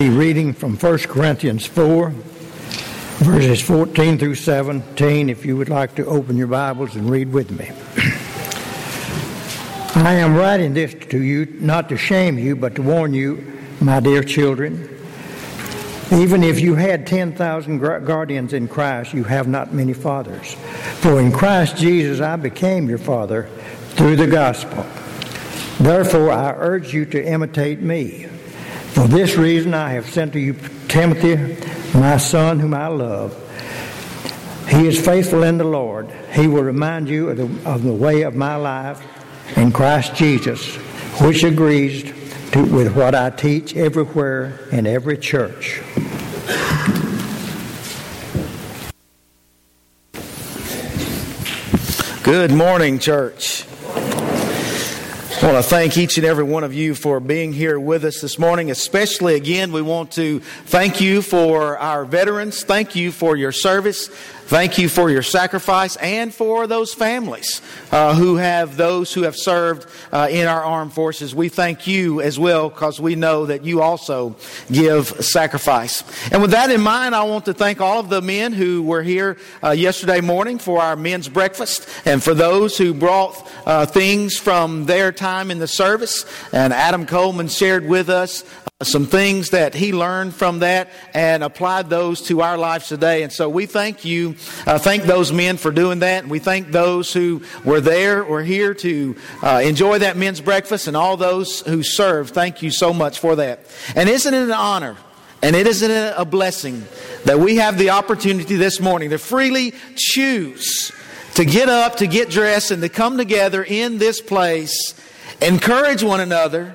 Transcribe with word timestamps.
be 0.00 0.10
reading 0.10 0.52
from 0.52 0.76
1 0.76 0.98
Corinthians 0.98 1.66
4, 1.66 2.10
verses 2.10 3.60
14 3.60 4.16
through 4.16 4.36
17, 4.36 5.28
if 5.28 5.44
you 5.44 5.56
would 5.56 5.68
like 5.68 5.96
to 5.96 6.06
open 6.06 6.36
your 6.36 6.46
Bibles 6.46 6.94
and 6.94 7.10
read 7.10 7.32
with 7.32 7.50
me. 7.50 7.68
I 10.00 10.14
am 10.14 10.36
writing 10.36 10.72
this 10.72 10.94
to 11.08 11.20
you 11.20 11.46
not 11.58 11.88
to 11.88 11.96
shame 11.96 12.38
you, 12.38 12.54
but 12.54 12.76
to 12.76 12.82
warn 12.82 13.12
you, 13.12 13.44
my 13.80 13.98
dear 13.98 14.22
children. 14.22 14.88
Even 16.12 16.44
if 16.44 16.60
you 16.60 16.76
had 16.76 17.04
10,000 17.04 17.80
guardians 17.80 18.52
in 18.52 18.68
Christ, 18.68 19.12
you 19.12 19.24
have 19.24 19.48
not 19.48 19.74
many 19.74 19.94
fathers. 19.94 20.54
For 21.00 21.18
in 21.18 21.32
Christ 21.32 21.76
Jesus 21.76 22.20
I 22.20 22.36
became 22.36 22.88
your 22.88 22.98
father 22.98 23.48
through 23.96 24.14
the 24.14 24.28
gospel. 24.28 24.86
Therefore, 25.80 26.30
I 26.30 26.52
urge 26.52 26.94
you 26.94 27.04
to 27.06 27.20
imitate 27.20 27.80
me. 27.80 28.28
For 28.98 29.06
this 29.06 29.36
reason, 29.36 29.74
I 29.74 29.90
have 29.90 30.10
sent 30.10 30.32
to 30.32 30.40
you 30.40 30.56
Timothy, 30.88 31.36
my 31.96 32.16
son, 32.16 32.58
whom 32.58 32.74
I 32.74 32.88
love. 32.88 33.32
He 34.68 34.88
is 34.88 35.00
faithful 35.00 35.44
in 35.44 35.56
the 35.56 35.62
Lord. 35.62 36.10
He 36.32 36.48
will 36.48 36.64
remind 36.64 37.08
you 37.08 37.30
of 37.30 37.36
the, 37.36 37.70
of 37.70 37.84
the 37.84 37.92
way 37.92 38.22
of 38.22 38.34
my 38.34 38.56
life 38.56 39.00
in 39.56 39.70
Christ 39.70 40.16
Jesus, 40.16 40.74
which 41.22 41.44
agrees 41.44 42.12
to, 42.50 42.64
with 42.64 42.96
what 42.96 43.14
I 43.14 43.30
teach 43.30 43.76
everywhere 43.76 44.58
in 44.72 44.84
every 44.84 45.16
church. 45.16 45.80
Good 52.24 52.50
morning, 52.50 52.98
church. 52.98 53.64
I 55.40 55.52
want 55.52 55.64
to 55.64 55.70
thank 55.70 55.96
each 55.96 56.18
and 56.18 56.26
every 56.26 56.42
one 56.42 56.64
of 56.64 56.74
you 56.74 56.96
for 56.96 57.20
being 57.20 57.52
here 57.52 57.78
with 57.78 58.04
us 58.04 58.20
this 58.20 58.40
morning. 58.40 58.72
Especially 58.72 59.36
again, 59.36 59.70
we 59.70 59.82
want 59.82 60.10
to 60.12 60.40
thank 60.40 61.00
you 61.00 61.22
for 61.22 61.78
our 61.78 62.04
veterans. 62.04 62.64
Thank 62.64 62.96
you 62.96 63.12
for 63.12 63.36
your 63.36 63.52
service. 63.52 64.08
Thank 64.08 64.78
you 64.78 64.88
for 64.88 65.10
your 65.10 65.22
sacrifice 65.22 65.96
and 65.96 66.34
for 66.34 66.66
those 66.66 66.94
families 66.94 67.60
uh, 67.92 68.14
who 68.14 68.36
have 68.36 68.78
those 68.78 69.12
who 69.12 69.24
have 69.24 69.36
served 69.36 69.86
uh, 70.10 70.26
in 70.30 70.48
our 70.48 70.64
armed 70.64 70.94
forces. 70.94 71.34
We 71.34 71.50
thank 71.50 71.86
you 71.86 72.22
as 72.22 72.38
well 72.38 72.70
because 72.70 72.98
we 72.98 73.14
know 73.14 73.44
that 73.44 73.62
you 73.62 73.82
also 73.82 74.36
give 74.72 75.08
sacrifice. 75.22 76.02
And 76.32 76.40
with 76.40 76.52
that 76.52 76.70
in 76.70 76.80
mind, 76.80 77.14
I 77.14 77.24
want 77.24 77.44
to 77.44 77.52
thank 77.52 77.82
all 77.82 78.00
of 78.00 78.08
the 78.08 78.22
men 78.22 78.54
who 78.54 78.82
were 78.82 79.02
here 79.02 79.36
uh, 79.62 79.72
yesterday 79.72 80.22
morning 80.22 80.58
for 80.58 80.80
our 80.80 80.96
men's 80.96 81.28
breakfast 81.28 81.86
and 82.06 82.22
for 82.22 82.32
those 82.32 82.78
who 82.78 82.94
brought 82.94 83.46
uh, 83.66 83.84
things 83.84 84.38
from 84.38 84.86
their 84.86 85.12
time 85.12 85.27
in 85.50 85.58
the 85.58 85.68
service. 85.68 86.24
And 86.52 86.72
Adam 86.72 87.06
Coleman 87.06 87.48
shared 87.48 87.86
with 87.86 88.08
us 88.08 88.44
some 88.82 89.06
things 89.06 89.50
that 89.50 89.74
he 89.74 89.92
learned 89.92 90.32
from 90.32 90.60
that 90.60 90.88
and 91.12 91.42
applied 91.42 91.90
those 91.90 92.22
to 92.22 92.42
our 92.42 92.56
lives 92.56 92.86
today. 92.86 93.24
And 93.24 93.32
so 93.32 93.48
we 93.48 93.66
thank 93.66 94.04
you, 94.04 94.36
uh, 94.66 94.78
thank 94.78 95.02
those 95.02 95.32
men 95.32 95.56
for 95.56 95.72
doing 95.72 95.98
that. 95.98 96.22
And 96.22 96.30
we 96.30 96.38
thank 96.38 96.70
those 96.70 97.12
who 97.12 97.42
were 97.64 97.80
there 97.80 98.22
or 98.22 98.42
here 98.42 98.74
to 98.74 99.16
uh, 99.42 99.60
enjoy 99.64 99.98
that 99.98 100.16
men's 100.16 100.40
breakfast 100.40 100.86
and 100.86 100.96
all 100.96 101.16
those 101.16 101.60
who 101.62 101.82
served. 101.82 102.34
Thank 102.34 102.62
you 102.62 102.70
so 102.70 102.92
much 102.92 103.18
for 103.18 103.34
that. 103.36 103.66
And 103.96 104.08
isn't 104.08 104.32
it 104.32 104.44
an 104.44 104.52
honor? 104.52 104.96
And 105.42 105.54
it 105.56 105.66
isn't 105.66 105.90
a 106.16 106.24
blessing 106.24 106.84
that 107.24 107.38
we 107.38 107.56
have 107.56 107.78
the 107.78 107.90
opportunity 107.90 108.56
this 108.56 108.80
morning 108.80 109.10
to 109.10 109.18
freely 109.18 109.72
choose 109.96 110.92
to 111.38 111.44
get 111.44 111.68
up, 111.68 111.98
to 111.98 112.08
get 112.08 112.30
dressed, 112.30 112.72
and 112.72 112.82
to 112.82 112.88
come 112.88 113.16
together 113.16 113.62
in 113.62 113.98
this 113.98 114.20
place, 114.20 114.92
encourage 115.40 116.02
one 116.02 116.20
another, 116.20 116.74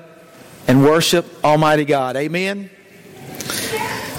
and 0.66 0.82
worship 0.82 1.26
Almighty 1.44 1.84
God. 1.84 2.16
Amen. 2.16 2.70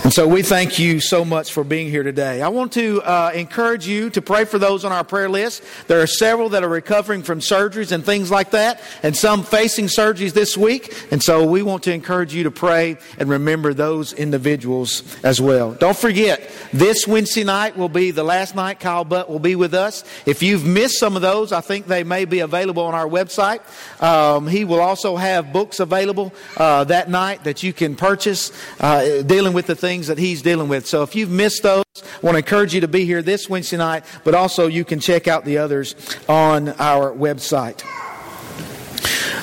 And 0.05 0.13
so 0.13 0.27
we 0.27 0.43
thank 0.43 0.77
you 0.77 0.99
so 0.99 1.25
much 1.25 1.51
for 1.51 1.63
being 1.63 1.89
here 1.89 2.03
today. 2.03 2.43
I 2.43 2.49
want 2.49 2.73
to 2.73 3.01
uh, 3.01 3.31
encourage 3.33 3.87
you 3.87 4.11
to 4.11 4.21
pray 4.21 4.45
for 4.45 4.59
those 4.59 4.85
on 4.85 4.91
our 4.91 5.03
prayer 5.03 5.27
list. 5.27 5.63
There 5.87 5.99
are 5.99 6.05
several 6.05 6.49
that 6.49 6.63
are 6.63 6.69
recovering 6.69 7.23
from 7.23 7.39
surgeries 7.39 7.91
and 7.91 8.05
things 8.05 8.29
like 8.29 8.51
that, 8.51 8.83
and 9.01 9.17
some 9.17 9.41
facing 9.41 9.87
surgeries 9.87 10.33
this 10.33 10.55
week. 10.55 10.93
And 11.09 11.23
so 11.23 11.43
we 11.43 11.63
want 11.63 11.81
to 11.85 11.91
encourage 11.91 12.35
you 12.35 12.43
to 12.43 12.51
pray 12.51 12.97
and 13.17 13.29
remember 13.29 13.73
those 13.73 14.13
individuals 14.13 15.01
as 15.23 15.41
well. 15.41 15.73
Don't 15.73 15.97
forget, 15.97 16.51
this 16.71 17.07
Wednesday 17.07 17.43
night 17.43 17.75
will 17.75 17.89
be 17.89 18.11
the 18.11 18.23
last 18.23 18.53
night 18.53 18.79
Kyle 18.79 19.05
Butt 19.05 19.27
will 19.27 19.39
be 19.39 19.55
with 19.55 19.73
us. 19.73 20.03
If 20.27 20.43
you've 20.43 20.67
missed 20.67 20.99
some 20.99 21.15
of 21.15 21.23
those, 21.23 21.51
I 21.51 21.61
think 21.61 21.87
they 21.87 22.03
may 22.03 22.25
be 22.25 22.41
available 22.41 22.83
on 22.83 22.93
our 22.93 23.07
website. 23.07 23.61
Um, 24.03 24.47
he 24.47 24.65
will 24.65 24.81
also 24.81 25.15
have 25.15 25.51
books 25.51 25.79
available 25.79 26.31
uh, 26.57 26.83
that 26.83 27.09
night 27.09 27.43
that 27.45 27.63
you 27.63 27.73
can 27.73 27.95
purchase 27.95 28.51
uh, 28.79 29.23
dealing 29.23 29.53
with 29.53 29.65
the 29.65 29.73
things 29.75 29.94
things 29.95 30.07
that 30.07 30.17
he's 30.17 30.41
dealing 30.41 30.67
with. 30.67 30.85
So 30.85 31.03
if 31.03 31.15
you've 31.15 31.29
missed 31.29 31.63
those, 31.63 31.85
I 31.95 32.19
want 32.21 32.35
to 32.35 32.39
encourage 32.39 32.73
you 32.73 32.81
to 32.81 32.87
be 32.89 33.05
here 33.05 33.21
this 33.21 33.47
Wednesday 33.47 33.77
night, 33.77 34.03
but 34.25 34.35
also 34.35 34.67
you 34.67 34.83
can 34.83 34.99
check 34.99 35.29
out 35.29 35.45
the 35.45 35.57
others 35.59 35.95
on 36.27 36.67
our 36.79 37.13
website. 37.13 37.79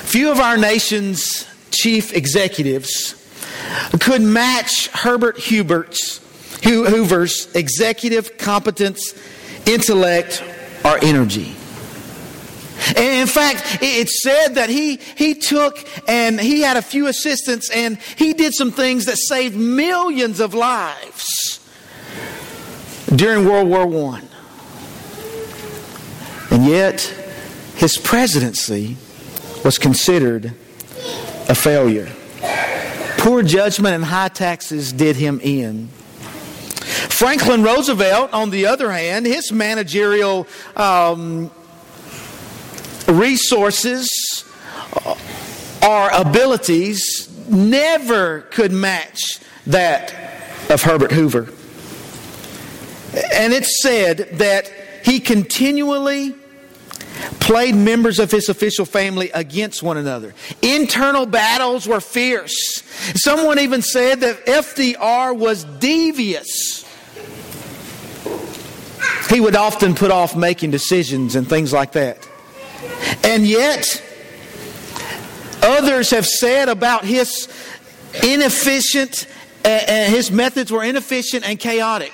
Few 0.03 0.31
of 0.31 0.39
our 0.39 0.55
nation's 0.55 1.47
chief 1.71 2.13
executives 2.13 3.15
could 3.99 4.21
match 4.21 4.89
Herbert 4.89 5.37
Hubert's, 5.37 6.21
Hoover's 6.63 7.51
executive 7.55 8.37
competence, 8.37 9.15
intellect, 9.65 10.43
or 10.85 11.03
energy. 11.03 11.55
In 12.95 13.27
fact, 13.27 13.79
it's 13.81 14.21
said 14.21 14.55
that 14.55 14.69
he, 14.69 14.97
he 15.15 15.35
took 15.35 15.85
and 16.07 16.39
he 16.39 16.61
had 16.61 16.77
a 16.77 16.81
few 16.81 17.07
assistants 17.07 17.69
and 17.69 17.97
he 18.17 18.33
did 18.33 18.53
some 18.53 18.71
things 18.71 19.05
that 19.05 19.17
saved 19.17 19.55
millions 19.55 20.39
of 20.39 20.53
lives 20.53 21.59
during 23.15 23.45
World 23.45 23.69
War 23.69 24.13
I. 24.15 24.21
And 26.51 26.65
yet, 26.65 27.01
his 27.75 27.97
presidency 27.97 28.97
was 29.63 29.77
considered 29.77 30.53
a 31.49 31.55
failure. 31.55 32.11
Poor 33.17 33.41
judgment 33.41 33.95
and 33.95 34.03
high 34.03 34.27
taxes 34.27 34.91
did 34.91 35.15
him 35.15 35.39
in. 35.41 35.87
Franklin 37.09 37.63
Roosevelt, 37.63 38.33
on 38.33 38.49
the 38.49 38.65
other 38.65 38.91
hand, 38.91 39.25
his 39.25 39.51
managerial 39.51 40.45
um, 40.75 41.49
resources 43.07 44.09
uh, 45.05 45.15
or 45.85 46.09
abilities 46.09 47.29
never 47.49 48.41
could 48.41 48.71
match 48.71 49.39
that 49.67 50.13
of 50.69 50.81
Herbert 50.81 51.11
Hoover. 51.11 51.49
And 53.33 53.53
it's 53.53 53.81
said 53.81 54.17
that 54.33 54.71
he 55.03 55.19
continually 55.19 56.33
played 57.39 57.75
members 57.75 58.19
of 58.19 58.31
his 58.31 58.49
official 58.49 58.85
family 58.85 59.29
against 59.31 59.83
one 59.83 59.97
another. 59.97 60.33
Internal 60.61 61.25
battles 61.25 61.87
were 61.87 61.99
fierce. 61.99 62.81
Someone 63.15 63.59
even 63.59 63.81
said 63.81 64.21
that 64.21 64.45
FDR 64.45 65.37
was 65.37 65.63
devious. 65.63 66.85
He 69.29 69.39
would 69.39 69.55
often 69.55 69.95
put 69.95 70.11
off 70.11 70.35
making 70.35 70.71
decisions 70.71 71.35
and 71.35 71.47
things 71.47 71.73
like 71.73 71.93
that. 71.93 72.27
And 73.23 73.45
yet, 73.45 74.01
others 75.61 76.09
have 76.11 76.25
said 76.25 76.69
about 76.69 77.05
his 77.05 77.47
inefficient, 78.23 79.27
uh, 79.65 79.69
his 79.85 80.31
methods 80.31 80.71
were 80.71 80.83
inefficient 80.83 81.47
and 81.47 81.59
chaotic. 81.59 82.13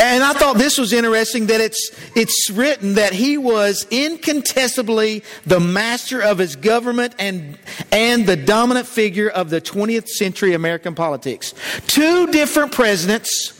And 0.00 0.24
I 0.24 0.32
thought 0.32 0.56
this 0.56 0.78
was 0.78 0.92
interesting 0.92 1.46
that 1.46 1.60
it's, 1.60 1.90
it's 2.14 2.50
written 2.50 2.94
that 2.94 3.12
he 3.12 3.36
was 3.36 3.86
incontestably 3.90 5.22
the 5.44 5.60
master 5.60 6.22
of 6.22 6.38
his 6.38 6.56
government 6.56 7.14
and, 7.18 7.58
and 7.92 8.26
the 8.26 8.36
dominant 8.36 8.86
figure 8.86 9.28
of 9.28 9.50
the 9.50 9.60
20th 9.60 10.08
century 10.08 10.54
American 10.54 10.94
politics. 10.94 11.54
Two 11.86 12.28
different 12.28 12.72
presidents, 12.72 13.52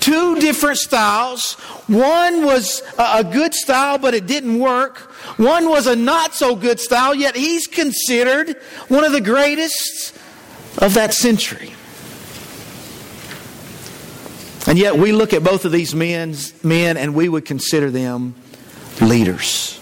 two 0.00 0.38
different 0.40 0.78
styles. 0.78 1.54
One 1.86 2.44
was 2.44 2.82
a 2.98 3.24
good 3.24 3.54
style, 3.54 3.98
but 3.98 4.14
it 4.14 4.26
didn't 4.26 4.58
work. 4.58 4.98
One 5.38 5.68
was 5.68 5.86
a 5.86 5.96
not 5.96 6.34
so 6.34 6.56
good 6.56 6.80
style, 6.80 7.14
yet 7.14 7.36
he's 7.36 7.66
considered 7.66 8.56
one 8.88 9.04
of 9.04 9.12
the 9.12 9.20
greatest 9.20 10.14
of 10.78 10.94
that 10.94 11.14
century. 11.14 11.72
And 14.66 14.78
yet 14.78 14.98
we 14.98 15.12
look 15.12 15.32
at 15.32 15.42
both 15.42 15.64
of 15.64 15.72
these 15.72 15.94
men, 15.94 16.34
men 16.62 16.96
and 16.96 17.14
we 17.14 17.28
would 17.28 17.46
consider 17.46 17.90
them 17.90 18.34
leaders. 19.00 19.77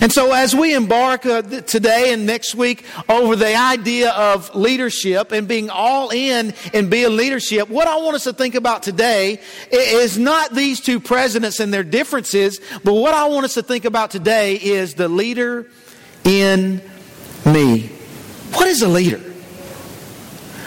And 0.00 0.12
so, 0.12 0.32
as 0.32 0.54
we 0.54 0.74
embark 0.74 1.26
uh, 1.26 1.42
today 1.42 2.12
and 2.12 2.26
next 2.26 2.54
week 2.54 2.84
over 3.08 3.36
the 3.36 3.54
idea 3.56 4.10
of 4.10 4.54
leadership 4.54 5.32
and 5.32 5.48
being 5.48 5.70
all 5.70 6.10
in 6.10 6.54
and 6.74 6.90
being 6.90 7.16
leadership, 7.16 7.68
what 7.68 7.88
I 7.88 7.96
want 7.96 8.16
us 8.16 8.24
to 8.24 8.32
think 8.32 8.54
about 8.54 8.82
today 8.82 9.40
is 9.70 10.18
not 10.18 10.54
these 10.54 10.80
two 10.80 11.00
presidents 11.00 11.60
and 11.60 11.72
their 11.72 11.84
differences, 11.84 12.60
but 12.84 12.94
what 12.94 13.14
I 13.14 13.26
want 13.26 13.44
us 13.44 13.54
to 13.54 13.62
think 13.62 13.84
about 13.84 14.10
today 14.10 14.56
is 14.56 14.94
the 14.94 15.08
leader 15.08 15.66
in 16.24 16.82
me. 17.44 17.88
What 18.52 18.66
is 18.66 18.82
a 18.82 18.88
leader? 18.88 19.20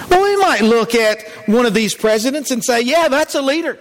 Well, 0.09 0.23
we 0.23 0.37
might 0.37 0.61
look 0.61 0.95
at 0.95 1.27
one 1.47 1.65
of 1.65 1.73
these 1.73 1.93
presidents 1.93 2.51
and 2.51 2.63
say, 2.63 2.81
yeah, 2.81 3.07
that's 3.09 3.35
a 3.35 3.41
leader. 3.41 3.77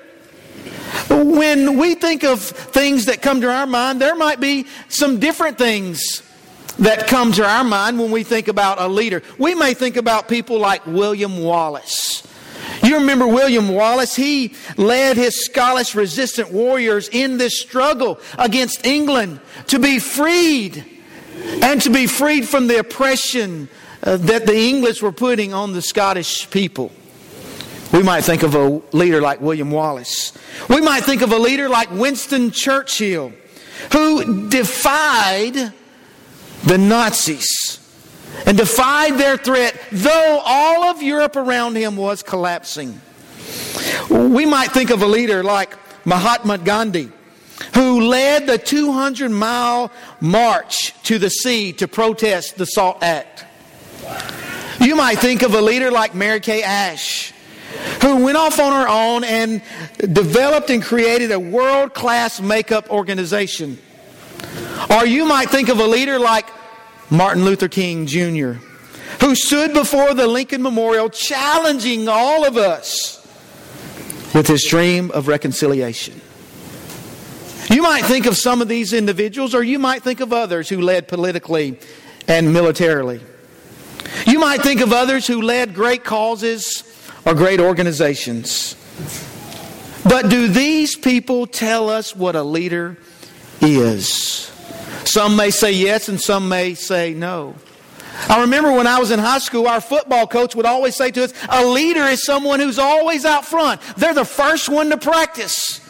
When 1.09 1.79
we 1.79 1.95
think 1.95 2.25
of 2.25 2.41
things 2.41 3.07
that 3.07 3.23
come 3.23 3.41
to 3.41 3.51
our 3.51 3.67
mind, 3.67 4.01
there 4.01 4.17
might 4.17 4.41
be 4.41 4.67
some 4.89 5.19
different 5.19 5.59
things 5.59 6.23
that 6.79 7.07
come 7.07 7.33
to 7.33 7.45
our 7.45 7.65
mind 7.65 7.99
when 7.99 8.11
we 8.11 8.23
think 8.23 8.49
about 8.49 8.81
a 8.81 8.89
leader. 8.89 9.23
We 9.39 9.55
may 9.55 9.75
think 9.75 9.97
about 9.97 10.29
people 10.29 10.59
like 10.59 10.87
William 10.87 11.43
Wallace. 11.43 12.23
You 12.83 12.99
remember 12.99 13.27
William 13.27 13.69
Wallace? 13.69 14.15
He 14.15 14.55
led 14.77 15.17
his 15.17 15.45
Scottish 15.45 15.95
resistant 15.95 16.53
warriors 16.53 17.09
in 17.09 17.39
this 17.39 17.61
struggle 17.61 18.21
against 18.39 18.87
England 18.87 19.41
to 19.69 19.79
be 19.79 19.99
freed 19.99 20.85
and 21.63 21.81
to 21.83 21.91
be 21.91 22.07
freed 22.07 22.49
from 22.49 22.67
the 22.67 22.79
oppression 22.79 23.69
uh, 24.03 24.17
that 24.19 24.47
the 24.47 24.57
English 24.57 25.03
were 25.03 25.13
putting 25.13 25.53
on 25.53 25.73
the 25.73 25.83
Scottish 25.83 26.49
people. 26.51 26.93
We 27.99 28.05
might 28.05 28.23
think 28.23 28.45
of 28.45 28.55
a 28.55 28.81
leader 28.97 29.21
like 29.21 29.41
William 29.41 29.73
Wallace. 29.73 30.33
We 30.71 30.81
might 30.81 31.03
think 31.03 31.21
of 31.21 31.33
a 31.33 31.37
leader 31.37 31.69
like 31.69 31.91
Winston 31.91 32.53
Churchill, 32.53 33.33
who 33.91 34.49
defied 34.49 35.73
the 36.63 36.79
Nazis 36.79 37.81
and 38.47 38.57
defied 38.57 39.19
their 39.19 39.37
threat, 39.37 39.77
though 39.91 40.41
all 40.45 40.85
of 40.85 41.03
Europe 41.03 41.35
around 41.35 41.75
him 41.75 41.97
was 41.97 42.23
collapsing. 42.23 43.01
We 44.09 44.47
might 44.47 44.71
think 44.71 44.91
of 44.91 45.03
a 45.03 45.07
leader 45.09 45.43
like 45.43 45.75
Mahatma 46.07 46.59
Gandhi, 46.59 47.11
who 47.75 48.03
led 48.03 48.47
the 48.47 48.59
200 48.59 49.29
mile 49.29 49.91
march 50.21 50.95
to 51.03 51.19
the 51.19 51.31
sea 51.31 51.73
to 51.73 51.89
protest 51.89 52.59
the 52.59 52.67
SALT 52.67 53.03
Act. 53.03 53.45
You 54.81 54.95
might 54.95 55.19
think 55.19 55.43
of 55.43 55.53
a 55.55 55.61
leader 55.61 55.91
like 55.91 56.15
Mary 56.15 56.39
Kay 56.39 56.63
Ash, 56.63 57.35
who 58.03 58.25
went 58.25 58.37
off 58.37 58.59
on 58.59 58.73
her 58.73 58.89
own 58.89 59.25
and 59.25 59.63
developed 59.99 60.71
and 60.71 60.83
created 60.83 61.31
a 61.31 61.41
world 61.41 61.95
class 61.95 62.41
makeup 62.41 62.91
organization. 62.91 63.79
Or 64.91 65.07
you 65.07 65.27
might 65.27 65.51
think 65.51 65.69
of 65.69 65.79
a 65.79 65.87
leader 65.87 66.19
like 66.19 66.47
Martin 67.11 67.45
Luther 67.45 67.69
King 67.69 68.07
Jr., 68.07 68.53
who 69.21 69.35
stood 69.35 69.75
before 69.75 70.15
the 70.15 70.27
Lincoln 70.27 70.63
Memorial 70.63 71.11
challenging 71.11 72.09
all 72.09 72.47
of 72.47 72.57
us 72.57 73.17
with 74.35 74.47
his 74.47 74.65
dream 74.65 75.11
of 75.11 75.27
reconciliation. 75.27 76.21
You 77.71 77.83
might 77.83 78.05
think 78.05 78.27
of 78.27 78.37
some 78.37 78.63
of 78.63 78.69
these 78.69 78.93
individuals, 78.93 79.55
or 79.55 79.63
you 79.63 79.79
might 79.79 80.03
think 80.03 80.21
of 80.21 80.33
others 80.33 80.69
who 80.69 80.81
led 80.81 81.09
politically 81.09 81.79
and 82.27 82.53
militarily. 82.53 83.21
You 84.27 84.39
might 84.39 84.63
think 84.63 84.81
of 84.81 84.93
others 84.93 85.27
who 85.27 85.43
led 85.43 85.75
great 85.75 86.05
causes 86.05 86.83
or 87.29 87.35
great 87.35 87.61
organizations. 87.61 88.75
But 90.05 90.31
do 90.31 90.49
these 90.49 90.97
people 90.97 91.47
tell 91.47 91.91
us 91.91 92.17
what 92.17 92.35
a 92.35 92.43
leader 92.43 92.97
is? 93.61 94.51
Some 95.05 95.37
may 95.37 95.51
say 95.51 95.73
yes 95.73 96.09
and 96.09 96.19
some 96.19 96.49
may 96.49 96.73
say 96.73 97.13
no. 97.13 97.55
I 98.31 98.41
remember 98.41 98.73
when 98.73 98.87
I 98.87 98.99
was 98.99 99.11
in 99.11 99.19
high 99.19 99.39
school, 99.39 99.69
our 99.69 99.81
football 99.81 100.27
coach 100.27 100.57
would 100.57 100.65
always 100.65 100.97
say 100.97 101.11
to 101.11 101.25
us, 101.25 101.35
a 101.51 101.67
leader 101.67 102.05
is 102.05 102.25
someone 102.25 102.61
who's 102.61 102.79
always 102.79 103.27
out 103.27 103.45
front. 103.45 103.83
They're 103.99 104.15
the 104.15 104.25
first 104.25 104.71
one 104.71 104.89
to 104.89 104.97
practice. 104.97 105.81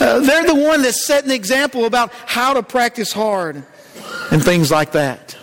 Uh, 0.00 0.20
they're 0.20 0.46
the 0.46 0.54
one 0.54 0.82
that's 0.82 1.06
setting 1.06 1.30
the 1.30 1.34
example 1.34 1.86
about 1.86 2.12
how 2.26 2.54
to 2.54 2.62
practice 2.62 3.12
hard 3.12 3.64
and 4.30 4.44
things 4.44 4.70
like 4.70 4.92
that. 4.92 5.36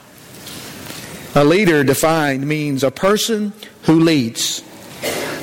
A 1.36 1.44
leader 1.44 1.84
defined 1.84 2.48
means 2.48 2.84
a 2.84 2.92
person 2.92 3.52
who 3.84 4.00
leads, 4.00 4.64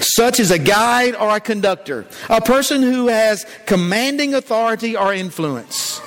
such 0.02 0.40
as 0.40 0.50
a 0.50 0.58
guide 0.58 1.14
or 1.14 1.37
a 1.37 1.40
conductor, 1.40 2.06
a 2.28 2.40
person 2.40 2.82
who 2.82 3.08
has 3.08 3.46
commanding 3.66 4.34
authority 4.34 4.96
or 4.96 5.14
influence. 5.14 6.00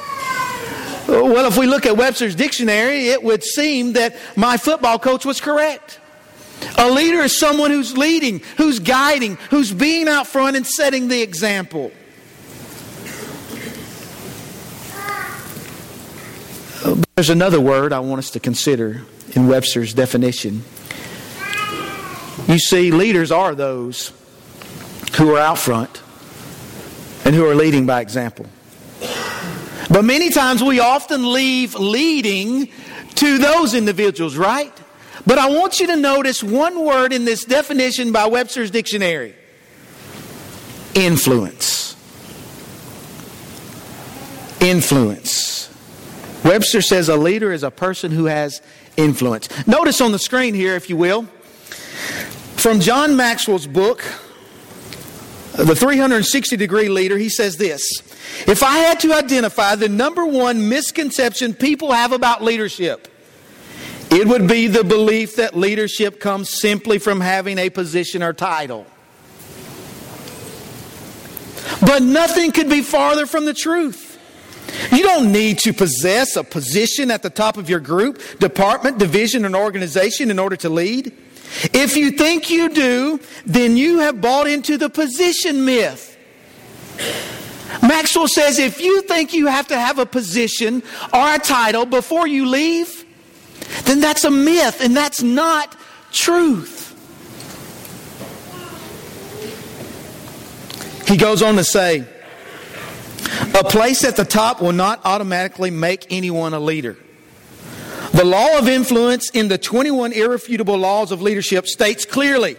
Well, 1.08 1.46
if 1.46 1.58
we 1.58 1.68
look 1.68 1.86
at 1.86 1.98
Webster's 1.98 2.36
dictionary, 2.36 3.10
it 3.10 3.24
would 3.24 3.44
seem 3.44 3.94
that 3.94 4.16
my 4.36 4.58
football 4.58 4.98
coach 4.98 5.24
was 5.24 5.40
correct. 5.40 6.00
A 6.78 6.90
leader 6.90 7.20
is 7.20 7.38
someone 7.38 7.70
who's 7.70 7.98
leading, 7.98 8.42
who's 8.58 8.80
guiding, 8.80 9.36
who's 9.50 9.72
being 9.72 10.08
out 10.08 10.26
front 10.26 10.56
and 10.56 10.66
setting 10.66 11.08
the 11.08 11.22
example. 11.22 11.92
There's 17.16 17.30
another 17.30 17.62
word 17.62 17.94
I 17.94 18.00
want 18.00 18.20
us 18.20 18.32
to 18.32 18.40
consider 18.40 19.04
in 19.36 19.48
Webster's 19.48 19.94
definition. 19.94 20.64
You 22.48 22.60
see, 22.60 22.92
leaders 22.92 23.32
are 23.32 23.56
those 23.56 24.14
who 25.18 25.36
are 25.36 25.40
out 25.40 25.58
front 25.58 26.02
and 27.26 27.34
who 27.34 27.46
are 27.46 27.56
leading 27.56 27.86
by 27.86 28.02
example. 28.02 28.46
But 29.90 30.04
many 30.04 30.30
times 30.30 30.64
we 30.64 30.80
often 30.80 31.32
leave 31.34 31.76
leading 31.76 32.70
to 33.16 33.38
those 33.38 33.74
individuals, 33.74 34.36
right? 34.36 34.74
But 35.26 35.38
I 35.40 35.50
want 35.50 35.80
you 35.80 35.88
to 35.88 35.96
notice 35.96 36.44
one 36.44 36.84
word 36.84 37.14
in 37.14 37.26
this 37.26 37.46
definition 37.46 38.12
by 38.12 38.28
Webster's 38.28 38.72
dictionary 38.72 39.36
influence. 40.94 41.96
Influence. 44.62 45.70
Webster 46.44 46.82
says 46.82 47.10
a 47.10 47.16
leader 47.16 47.52
is 47.52 47.64
a 47.64 47.72
person 47.72 48.12
who 48.12 48.26
has 48.26 48.62
influence. 48.98 49.50
Notice 49.68 50.00
on 50.00 50.12
the 50.12 50.20
screen 50.20 50.54
here, 50.54 50.76
if 50.76 50.90
you 50.90 50.96
will, 50.96 51.28
from 52.56 52.80
John 52.80 53.16
Maxwell's 53.16 53.68
book, 53.68 54.04
The 55.54 55.76
360 55.76 56.58
Degree 56.58 56.90
Leader, 56.90 57.18
he 57.18 57.30
says 57.30 57.58
this 57.58 57.84
If 58.48 58.64
I 58.64 58.78
had 58.80 59.00
to 59.02 59.14
identify 59.14 59.76
the 59.76 59.90
number 59.90 60.26
one 60.26 60.68
misconception 60.68 61.54
people 61.54 61.92
have 61.92 62.12
about 62.12 62.44
leadership, 62.44 63.08
it 64.10 64.28
would 64.28 64.48
be 64.48 64.68
the 64.68 64.84
belief 64.84 65.36
that 65.36 65.56
leadership 65.56 66.20
comes 66.20 66.50
simply 66.50 67.00
from 67.00 67.22
having 67.22 67.58
a 67.58 67.70
position 67.70 68.24
or 68.24 68.34
title. 68.34 68.86
But 71.82 72.02
nothing 72.02 72.52
could 72.52 72.70
be 72.70 72.82
farther 72.82 73.26
from 73.26 73.46
the 73.46 73.54
truth. 73.54 74.18
You 74.92 75.04
don't 75.04 75.32
need 75.32 75.60
to 75.60 75.74
possess 75.74 76.36
a 76.36 76.44
position 76.44 77.12
at 77.12 77.22
the 77.22 77.30
top 77.30 77.58
of 77.58 77.70
your 77.70 77.80
group, 77.80 78.22
department, 78.40 78.98
division, 78.98 79.46
and 79.46 79.56
organization 79.56 80.32
in 80.32 80.40
order 80.40 80.56
to 80.58 80.70
lead. 80.70 81.16
If 81.74 81.96
you 81.96 82.12
think 82.12 82.50
you 82.50 82.70
do, 82.70 83.20
then 83.46 83.78
you 83.78 84.00
have 84.00 84.22
bought 84.22 84.48
into 84.48 84.78
the 84.78 84.90
position 84.90 85.66
myth. 85.66 86.18
Maxwell 87.82 88.28
says 88.28 88.60
if 88.60 88.80
you 88.80 89.02
think 89.04 89.34
you 89.34 89.48
have 89.48 89.68
to 89.68 89.78
have 89.78 90.00
a 90.00 90.06
position 90.06 90.82
or 91.14 91.34
a 91.34 91.40
title 91.40 91.86
before 91.86 92.28
you 92.28 92.48
leave, 92.48 93.06
then 93.84 94.00
that's 94.00 94.24
a 94.24 94.32
myth 94.32 94.82
and 94.82 94.96
that's 94.96 95.22
not 95.22 95.76
truth. 96.12 96.84
He 101.08 101.18
goes 101.18 101.42
on 101.42 101.56
to 101.56 101.64
say, 101.64 102.06
a 103.54 103.64
place 103.64 104.04
at 104.04 104.16
the 104.16 104.26
top 104.26 104.62
will 104.62 104.72
not 104.72 105.02
automatically 105.06 105.72
make 105.72 106.12
anyone 106.12 106.54
a 106.54 106.60
leader. 106.60 106.98
The 108.16 108.24
law 108.24 108.58
of 108.58 108.70
influence 108.70 109.30
in 109.32 109.50
the 109.50 109.58
21 109.58 110.14
irrefutable 110.14 110.78
laws 110.78 111.12
of 111.12 111.22
leadership 111.22 111.68
states 111.68 112.06
clearly 112.06 112.56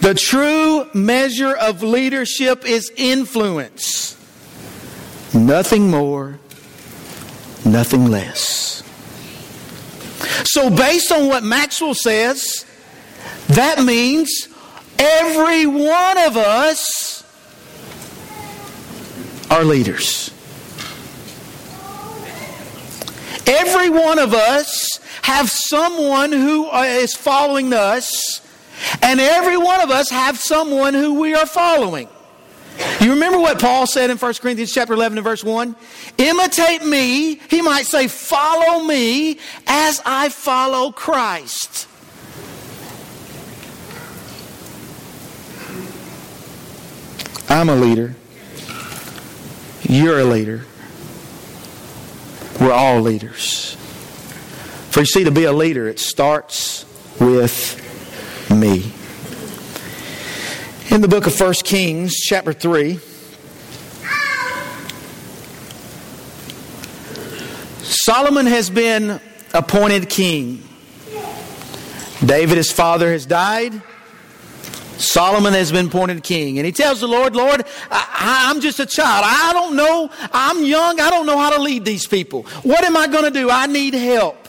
the 0.00 0.14
true 0.14 0.88
measure 0.94 1.52
of 1.52 1.82
leadership 1.82 2.64
is 2.64 2.92
influence. 2.96 4.16
Nothing 5.34 5.90
more, 5.90 6.38
nothing 7.64 8.06
less. 8.06 8.84
So, 10.44 10.70
based 10.70 11.10
on 11.10 11.26
what 11.26 11.42
Maxwell 11.42 11.94
says, 11.94 12.64
that 13.48 13.82
means 13.82 14.46
every 14.96 15.66
one 15.66 16.18
of 16.18 16.36
us 16.36 17.24
are 19.50 19.64
leaders. 19.64 20.30
Every 23.48 23.88
one 23.88 24.18
of 24.18 24.34
us 24.34 25.00
have 25.22 25.50
someone 25.50 26.32
who 26.32 26.68
uh, 26.68 26.82
is 26.82 27.14
following 27.14 27.72
us, 27.72 28.42
and 29.02 29.20
every 29.20 29.56
one 29.56 29.80
of 29.80 29.90
us 29.90 30.10
have 30.10 30.38
someone 30.38 30.92
who 30.92 31.18
we 31.18 31.34
are 31.34 31.46
following. 31.46 32.08
You 33.00 33.10
remember 33.12 33.38
what 33.38 33.58
Paul 33.58 33.86
said 33.86 34.10
in 34.10 34.18
1 34.18 34.34
Corinthians 34.34 34.72
chapter 34.72 34.92
11 34.92 35.16
and 35.16 35.24
verse 35.24 35.42
1? 35.42 35.74
Imitate 36.18 36.84
me, 36.84 37.36
he 37.48 37.62
might 37.62 37.86
say, 37.86 38.06
follow 38.06 38.84
me 38.84 39.38
as 39.66 40.02
I 40.04 40.28
follow 40.28 40.92
Christ. 40.92 41.88
I'm 47.48 47.70
a 47.70 47.74
leader. 47.74 48.14
You're 49.88 50.18
a 50.18 50.24
leader. 50.24 50.66
We're 52.60 52.72
all 52.72 53.00
leaders. 53.00 53.76
For 54.90 55.00
you 55.00 55.06
see, 55.06 55.24
to 55.24 55.30
be 55.30 55.44
a 55.44 55.52
leader, 55.52 55.86
it 55.86 56.00
starts 56.00 56.84
with 57.20 57.76
me. 58.50 58.92
In 60.90 61.00
the 61.02 61.08
book 61.08 61.26
of 61.28 61.38
1 61.38 61.54
Kings, 61.62 62.14
chapter 62.16 62.52
3, 62.52 62.98
Solomon 67.82 68.46
has 68.46 68.70
been 68.70 69.20
appointed 69.54 70.08
king. 70.08 70.66
David, 72.24 72.56
his 72.56 72.72
father, 72.72 73.12
has 73.12 73.24
died. 73.24 73.80
Solomon 74.98 75.54
has 75.54 75.70
been 75.72 75.86
appointed 75.86 76.22
king. 76.22 76.58
And 76.58 76.66
he 76.66 76.72
tells 76.72 77.00
the 77.00 77.08
Lord, 77.08 77.34
Lord, 77.34 77.64
I, 77.90 78.50
am 78.50 78.60
just 78.60 78.80
a 78.80 78.86
child. 78.86 79.24
I 79.26 79.52
don't 79.52 79.76
know. 79.76 80.10
I'm 80.32 80.64
young. 80.64 81.00
I 81.00 81.08
don't 81.08 81.24
know 81.24 81.38
how 81.38 81.50
to 81.50 81.62
lead 81.62 81.84
these 81.84 82.06
people. 82.06 82.42
What 82.62 82.84
am 82.84 82.96
I 82.96 83.06
going 83.06 83.24
to 83.24 83.30
do? 83.30 83.48
I 83.48 83.66
need 83.66 83.94
help. 83.94 84.48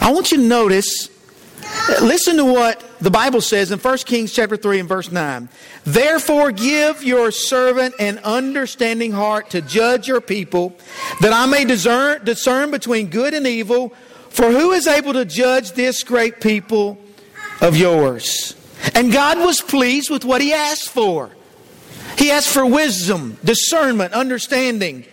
I 0.00 0.12
want 0.12 0.30
you 0.30 0.38
to 0.38 0.42
notice, 0.42 1.10
listen 2.00 2.36
to 2.38 2.44
what 2.44 2.82
the 3.00 3.10
Bible 3.10 3.40
says 3.40 3.72
in 3.72 3.78
1 3.78 3.98
Kings 3.98 4.32
chapter 4.32 4.56
3 4.56 4.80
and 4.80 4.88
verse 4.88 5.10
9. 5.10 5.48
Therefore 5.84 6.50
give 6.50 7.02
your 7.02 7.30
servant 7.30 7.94
an 7.98 8.18
understanding 8.18 9.12
heart 9.12 9.50
to 9.50 9.60
judge 9.60 10.08
your 10.08 10.20
people, 10.20 10.76
that 11.20 11.32
I 11.32 11.46
may 11.46 11.64
discern, 11.64 12.24
discern 12.24 12.70
between 12.70 13.08
good 13.08 13.34
and 13.34 13.46
evil. 13.46 13.92
For 14.30 14.50
who 14.50 14.72
is 14.72 14.86
able 14.86 15.14
to 15.14 15.24
judge 15.24 15.72
this 15.72 16.02
great 16.02 16.40
people 16.40 16.98
of 17.60 17.76
yours? 17.76 18.54
And 18.94 19.12
God 19.12 19.38
was 19.38 19.60
pleased 19.60 20.10
with 20.10 20.24
what 20.24 20.40
he 20.40 20.52
asked 20.52 20.88
for. 20.88 21.30
He 22.18 22.30
asked 22.30 22.48
for 22.48 22.64
wisdom, 22.64 23.38
discernment, 23.44 24.14
understanding. 24.14 25.04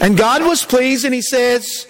And 0.00 0.16
God 0.16 0.42
was 0.42 0.64
pleased, 0.64 1.04
and 1.04 1.14
he 1.14 1.22
says, 1.22 1.86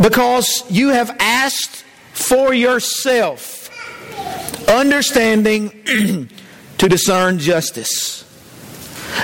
Because 0.00 0.64
you 0.70 0.88
have 0.88 1.16
asked 1.20 1.84
for 2.12 2.52
yourself 2.52 3.68
understanding 4.68 5.70
to 6.78 6.88
discern 6.88 7.38
justice. 7.38 8.24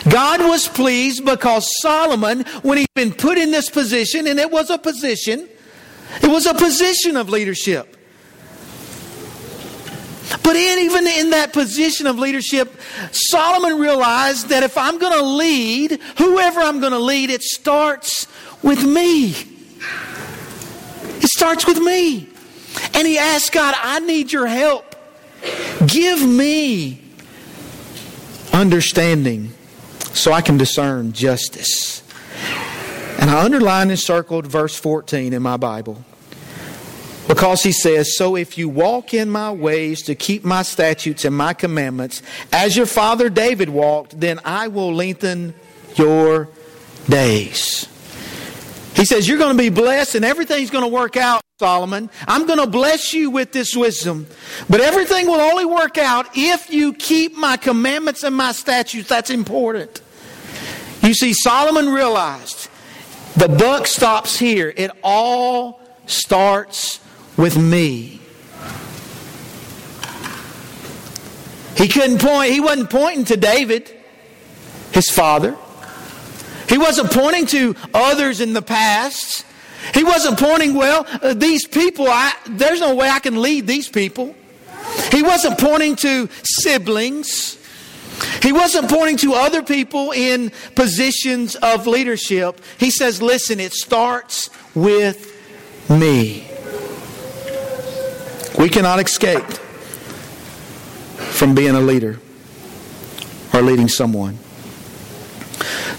God 0.08 0.40
was 0.40 0.68
pleased 0.68 1.24
because 1.24 1.68
Solomon, 1.80 2.44
when 2.62 2.78
he'd 2.78 2.94
been 2.94 3.12
put 3.12 3.38
in 3.38 3.50
this 3.50 3.70
position, 3.70 4.26
and 4.26 4.38
it 4.38 4.50
was 4.50 4.70
a 4.70 4.78
position, 4.78 5.48
it 6.22 6.28
was 6.28 6.46
a 6.46 6.54
position 6.54 7.16
of 7.16 7.28
leadership. 7.28 7.95
But 10.42 10.56
in, 10.56 10.78
even 10.80 11.06
in 11.06 11.30
that 11.30 11.52
position 11.52 12.06
of 12.06 12.18
leadership, 12.18 12.80
Solomon 13.12 13.78
realized 13.78 14.48
that 14.48 14.62
if 14.62 14.76
I'm 14.76 14.98
going 14.98 15.12
to 15.12 15.22
lead, 15.24 16.00
whoever 16.18 16.60
I'm 16.60 16.80
going 16.80 16.92
to 16.92 16.98
lead, 16.98 17.30
it 17.30 17.42
starts 17.42 18.26
with 18.62 18.84
me. 18.84 19.30
It 21.18 21.28
starts 21.28 21.66
with 21.66 21.78
me. 21.78 22.28
And 22.94 23.06
he 23.06 23.18
asked 23.18 23.52
God, 23.52 23.74
I 23.78 24.00
need 24.00 24.32
your 24.32 24.46
help. 24.46 24.96
Give 25.86 26.26
me 26.26 27.02
understanding 28.52 29.52
so 30.12 30.32
I 30.32 30.40
can 30.40 30.56
discern 30.56 31.12
justice. 31.12 32.02
And 33.18 33.30
I 33.30 33.44
underlined 33.44 33.90
and 33.90 33.98
circled 33.98 34.46
verse 34.46 34.76
14 34.76 35.32
in 35.32 35.42
my 35.42 35.56
Bible. 35.56 36.04
Because 37.28 37.62
he 37.62 37.72
says, 37.72 38.16
So 38.16 38.36
if 38.36 38.56
you 38.56 38.68
walk 38.68 39.12
in 39.12 39.28
my 39.30 39.50
ways 39.50 40.02
to 40.02 40.14
keep 40.14 40.44
my 40.44 40.62
statutes 40.62 41.24
and 41.24 41.36
my 41.36 41.54
commandments, 41.54 42.22
as 42.52 42.76
your 42.76 42.86
father 42.86 43.28
David 43.28 43.68
walked, 43.68 44.18
then 44.18 44.40
I 44.44 44.68
will 44.68 44.94
lengthen 44.94 45.54
your 45.96 46.48
days. 47.08 47.88
He 48.94 49.04
says, 49.04 49.28
You're 49.28 49.38
going 49.38 49.56
to 49.56 49.62
be 49.62 49.70
blessed 49.70 50.14
and 50.14 50.24
everything's 50.24 50.70
going 50.70 50.84
to 50.84 50.90
work 50.90 51.16
out, 51.16 51.42
Solomon. 51.58 52.10
I'm 52.28 52.46
going 52.46 52.60
to 52.60 52.66
bless 52.66 53.12
you 53.12 53.30
with 53.30 53.52
this 53.52 53.74
wisdom. 53.74 54.26
But 54.70 54.80
everything 54.80 55.26
will 55.26 55.40
only 55.40 55.66
work 55.66 55.98
out 55.98 56.28
if 56.34 56.70
you 56.72 56.92
keep 56.94 57.36
my 57.36 57.56
commandments 57.56 58.22
and 58.22 58.36
my 58.36 58.52
statutes. 58.52 59.08
That's 59.08 59.30
important. 59.30 60.00
You 61.02 61.12
see, 61.12 61.34
Solomon 61.34 61.88
realized 61.88 62.68
the 63.36 63.48
buck 63.48 63.86
stops 63.86 64.38
here. 64.38 64.72
It 64.76 64.90
all 65.02 65.80
starts 66.06 67.00
with 67.36 67.56
me. 67.58 68.20
He 71.76 71.88
couldn't 71.88 72.20
point, 72.20 72.52
he 72.52 72.60
wasn't 72.60 72.90
pointing 72.90 73.24
to 73.26 73.36
David, 73.36 73.92
his 74.92 75.10
father. 75.10 75.56
He 76.68 76.78
wasn't 76.78 77.12
pointing 77.12 77.46
to 77.46 77.76
others 77.92 78.40
in 78.40 78.54
the 78.54 78.62
past. 78.62 79.44
He 79.94 80.02
wasn't 80.02 80.38
pointing, 80.38 80.74
well, 80.74 81.06
uh, 81.22 81.34
these 81.34 81.66
people, 81.66 82.06
I, 82.08 82.32
there's 82.46 82.80
no 82.80 82.94
way 82.94 83.08
I 83.08 83.18
can 83.18 83.40
lead 83.40 83.66
these 83.66 83.88
people. 83.88 84.34
He 85.12 85.22
wasn't 85.22 85.58
pointing 85.58 85.96
to 85.96 86.28
siblings. 86.42 87.58
He 88.42 88.52
wasn't 88.52 88.88
pointing 88.88 89.18
to 89.18 89.34
other 89.34 89.62
people 89.62 90.12
in 90.12 90.50
positions 90.74 91.56
of 91.56 91.86
leadership. 91.86 92.60
He 92.78 92.90
says, 92.90 93.20
listen, 93.20 93.60
it 93.60 93.72
starts 93.72 94.48
with 94.74 95.32
me. 95.90 96.48
We 98.58 98.68
cannot 98.68 99.04
escape 99.04 99.44
from 101.36 101.54
being 101.54 101.74
a 101.74 101.80
leader 101.80 102.18
or 103.52 103.62
leading 103.62 103.88
someone. 103.88 104.38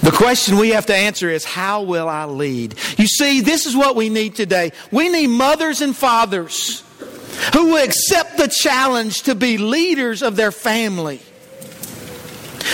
The 0.01 0.11
question 0.11 0.57
we 0.57 0.69
have 0.69 0.85
to 0.87 0.95
answer 0.95 1.29
is 1.29 1.43
how 1.43 1.83
will 1.83 2.07
I 2.07 2.25
lead? 2.25 2.75
You 2.97 3.07
see, 3.07 3.41
this 3.41 3.65
is 3.65 3.75
what 3.75 3.95
we 3.95 4.09
need 4.09 4.35
today. 4.35 4.71
We 4.91 5.09
need 5.09 5.27
mothers 5.27 5.81
and 5.81 5.95
fathers 5.95 6.83
who 7.53 7.67
will 7.67 7.83
accept 7.83 8.37
the 8.37 8.47
challenge 8.47 9.23
to 9.23 9.35
be 9.35 9.57
leaders 9.57 10.21
of 10.23 10.35
their 10.35 10.51
family. 10.51 11.21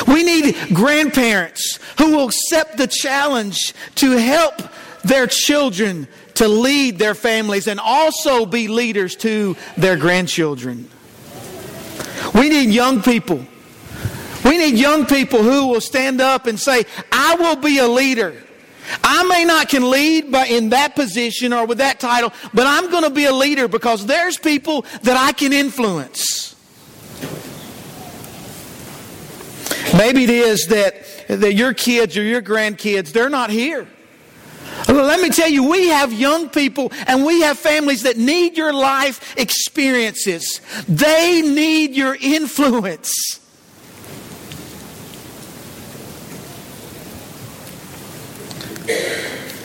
We 0.07 0.23
need 0.23 0.55
grandparents 0.73 1.79
who 1.97 2.15
will 2.15 2.27
accept 2.27 2.77
the 2.77 2.87
challenge 2.87 3.73
to 3.95 4.11
help 4.11 4.61
their 5.03 5.27
children 5.27 6.07
to 6.43 6.49
lead 6.49 6.99
their 6.99 7.15
families 7.15 7.67
and 7.67 7.79
also 7.79 8.45
be 8.45 8.67
leaders 8.67 9.15
to 9.15 9.55
their 9.77 9.95
grandchildren. 9.95 10.89
We 12.35 12.49
need 12.49 12.69
young 12.69 13.01
people. 13.01 13.45
We 14.43 14.57
need 14.57 14.77
young 14.77 15.05
people 15.05 15.41
who 15.41 15.67
will 15.67 15.79
stand 15.79 16.19
up 16.19 16.45
and 16.45 16.59
say, 16.59 16.83
I 17.13 17.35
will 17.35 17.55
be 17.55 17.77
a 17.77 17.87
leader. 17.87 18.35
I 19.01 19.23
may 19.23 19.45
not 19.45 19.69
can 19.69 19.89
lead 19.89 20.33
by 20.33 20.47
in 20.47 20.69
that 20.71 20.95
position 20.95 21.53
or 21.53 21.65
with 21.65 21.77
that 21.77 22.01
title, 22.01 22.33
but 22.53 22.67
I'm 22.67 22.91
going 22.91 23.03
to 23.03 23.09
be 23.09 23.23
a 23.23 23.33
leader 23.33 23.69
because 23.69 24.05
there's 24.05 24.37
people 24.37 24.85
that 25.03 25.15
I 25.15 25.31
can 25.31 25.53
influence. 25.53 26.55
Maybe 29.97 30.25
it 30.25 30.29
is 30.29 30.67
that, 30.67 31.05
that 31.29 31.53
your 31.53 31.73
kids 31.73 32.17
or 32.17 32.23
your 32.23 32.41
grandkids, 32.41 33.13
they're 33.13 33.29
not 33.29 33.49
here. 33.49 33.87
Let 34.87 35.21
me 35.21 35.29
tell 35.29 35.49
you, 35.49 35.69
we 35.69 35.87
have 35.87 36.11
young 36.11 36.49
people 36.49 36.91
and 37.07 37.25
we 37.25 37.41
have 37.41 37.57
families 37.57 38.03
that 38.03 38.17
need 38.17 38.57
your 38.57 38.73
life 38.73 39.37
experiences. 39.37 40.61
They 40.87 41.41
need 41.41 41.95
your 41.95 42.15
influence. 42.19 43.39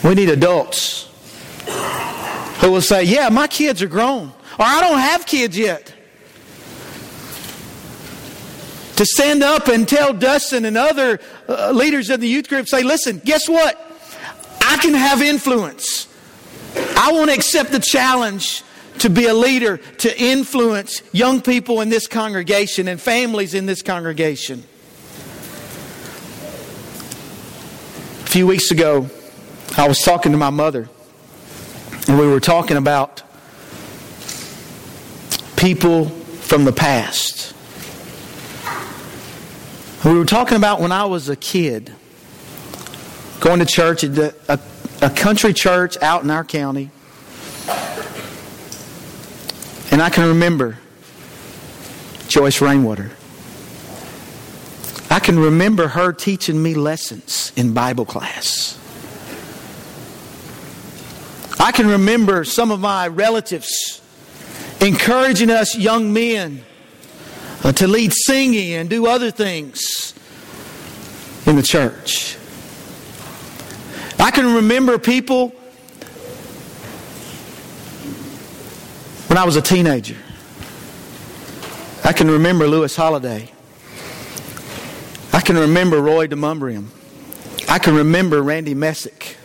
We 0.04 0.14
need 0.14 0.30
adults 0.30 1.08
who 2.60 2.70
will 2.70 2.80
say, 2.80 3.02
Yeah, 3.04 3.28
my 3.28 3.46
kids 3.46 3.82
are 3.82 3.88
grown, 3.88 4.28
or 4.58 4.64
I 4.64 4.80
don't 4.80 4.98
have 4.98 5.26
kids 5.26 5.58
yet. 5.58 5.92
To 8.96 9.04
stand 9.04 9.42
up 9.42 9.68
and 9.68 9.86
tell 9.86 10.12
Dustin 10.12 10.64
and 10.64 10.76
other 10.76 11.20
uh, 11.48 11.70
leaders 11.70 12.10
of 12.10 12.20
the 12.20 12.28
youth 12.28 12.48
group, 12.48 12.68
say, 12.68 12.82
Listen, 12.82 13.20
guess 13.24 13.48
what? 13.48 13.87
I 14.68 14.76
can 14.76 14.92
have 14.92 15.22
influence. 15.22 16.06
I 16.94 17.10
want 17.12 17.30
to 17.30 17.34
accept 17.34 17.72
the 17.72 17.80
challenge 17.80 18.62
to 18.98 19.08
be 19.08 19.24
a 19.24 19.32
leader, 19.32 19.78
to 19.78 20.22
influence 20.22 21.02
young 21.10 21.40
people 21.40 21.80
in 21.80 21.88
this 21.88 22.06
congregation 22.06 22.86
and 22.86 23.00
families 23.00 23.54
in 23.54 23.64
this 23.64 23.80
congregation. 23.80 24.62
A 28.24 28.30
few 28.30 28.46
weeks 28.46 28.70
ago, 28.70 29.08
I 29.78 29.88
was 29.88 30.00
talking 30.00 30.32
to 30.32 30.38
my 30.38 30.50
mother, 30.50 30.90
and 32.06 32.18
we 32.18 32.26
were 32.26 32.38
talking 32.38 32.76
about 32.76 33.22
people 35.56 36.10
from 36.10 36.66
the 36.66 36.74
past. 36.74 37.54
We 40.04 40.12
were 40.12 40.26
talking 40.26 40.58
about 40.58 40.82
when 40.82 40.92
I 40.92 41.06
was 41.06 41.30
a 41.30 41.36
kid 41.36 41.90
going 43.40 43.60
to 43.60 43.66
church 43.66 44.04
at 44.04 44.34
a, 44.48 44.60
a 45.02 45.10
country 45.10 45.52
church 45.52 45.96
out 46.02 46.22
in 46.22 46.30
our 46.30 46.44
county. 46.44 46.90
And 49.90 50.02
I 50.02 50.10
can 50.10 50.28
remember 50.28 50.78
Joyce 52.28 52.60
Rainwater. 52.60 53.10
I 55.10 55.20
can 55.20 55.38
remember 55.38 55.88
her 55.88 56.12
teaching 56.12 56.62
me 56.62 56.74
lessons 56.74 57.52
in 57.56 57.72
Bible 57.72 58.04
class. 58.04 58.78
I 61.58 61.72
can 61.72 61.88
remember 61.88 62.44
some 62.44 62.70
of 62.70 62.80
my 62.80 63.08
relatives 63.08 64.00
encouraging 64.80 65.50
us 65.50 65.76
young 65.76 66.12
men 66.12 66.62
uh, 67.64 67.72
to 67.72 67.88
lead 67.88 68.12
singing 68.12 68.74
and 68.74 68.88
do 68.88 69.06
other 69.06 69.30
things 69.30 70.14
in 71.46 71.56
the 71.56 71.62
church. 71.62 72.37
I 74.18 74.30
can 74.30 74.54
remember 74.54 74.98
people 74.98 75.48
when 79.28 79.38
I 79.38 79.44
was 79.44 79.56
a 79.56 79.62
teenager. 79.62 80.16
I 82.04 82.12
can 82.12 82.30
remember 82.30 82.66
Lewis 82.66 82.96
Holliday. 82.96 83.50
I 85.32 85.40
can 85.40 85.56
remember 85.56 86.00
Roy 86.00 86.26
DeMumbrium. 86.26 86.88
I 87.68 87.78
can 87.78 87.94
remember 87.94 88.42
Randy 88.42 88.74
Messick. 88.74 89.36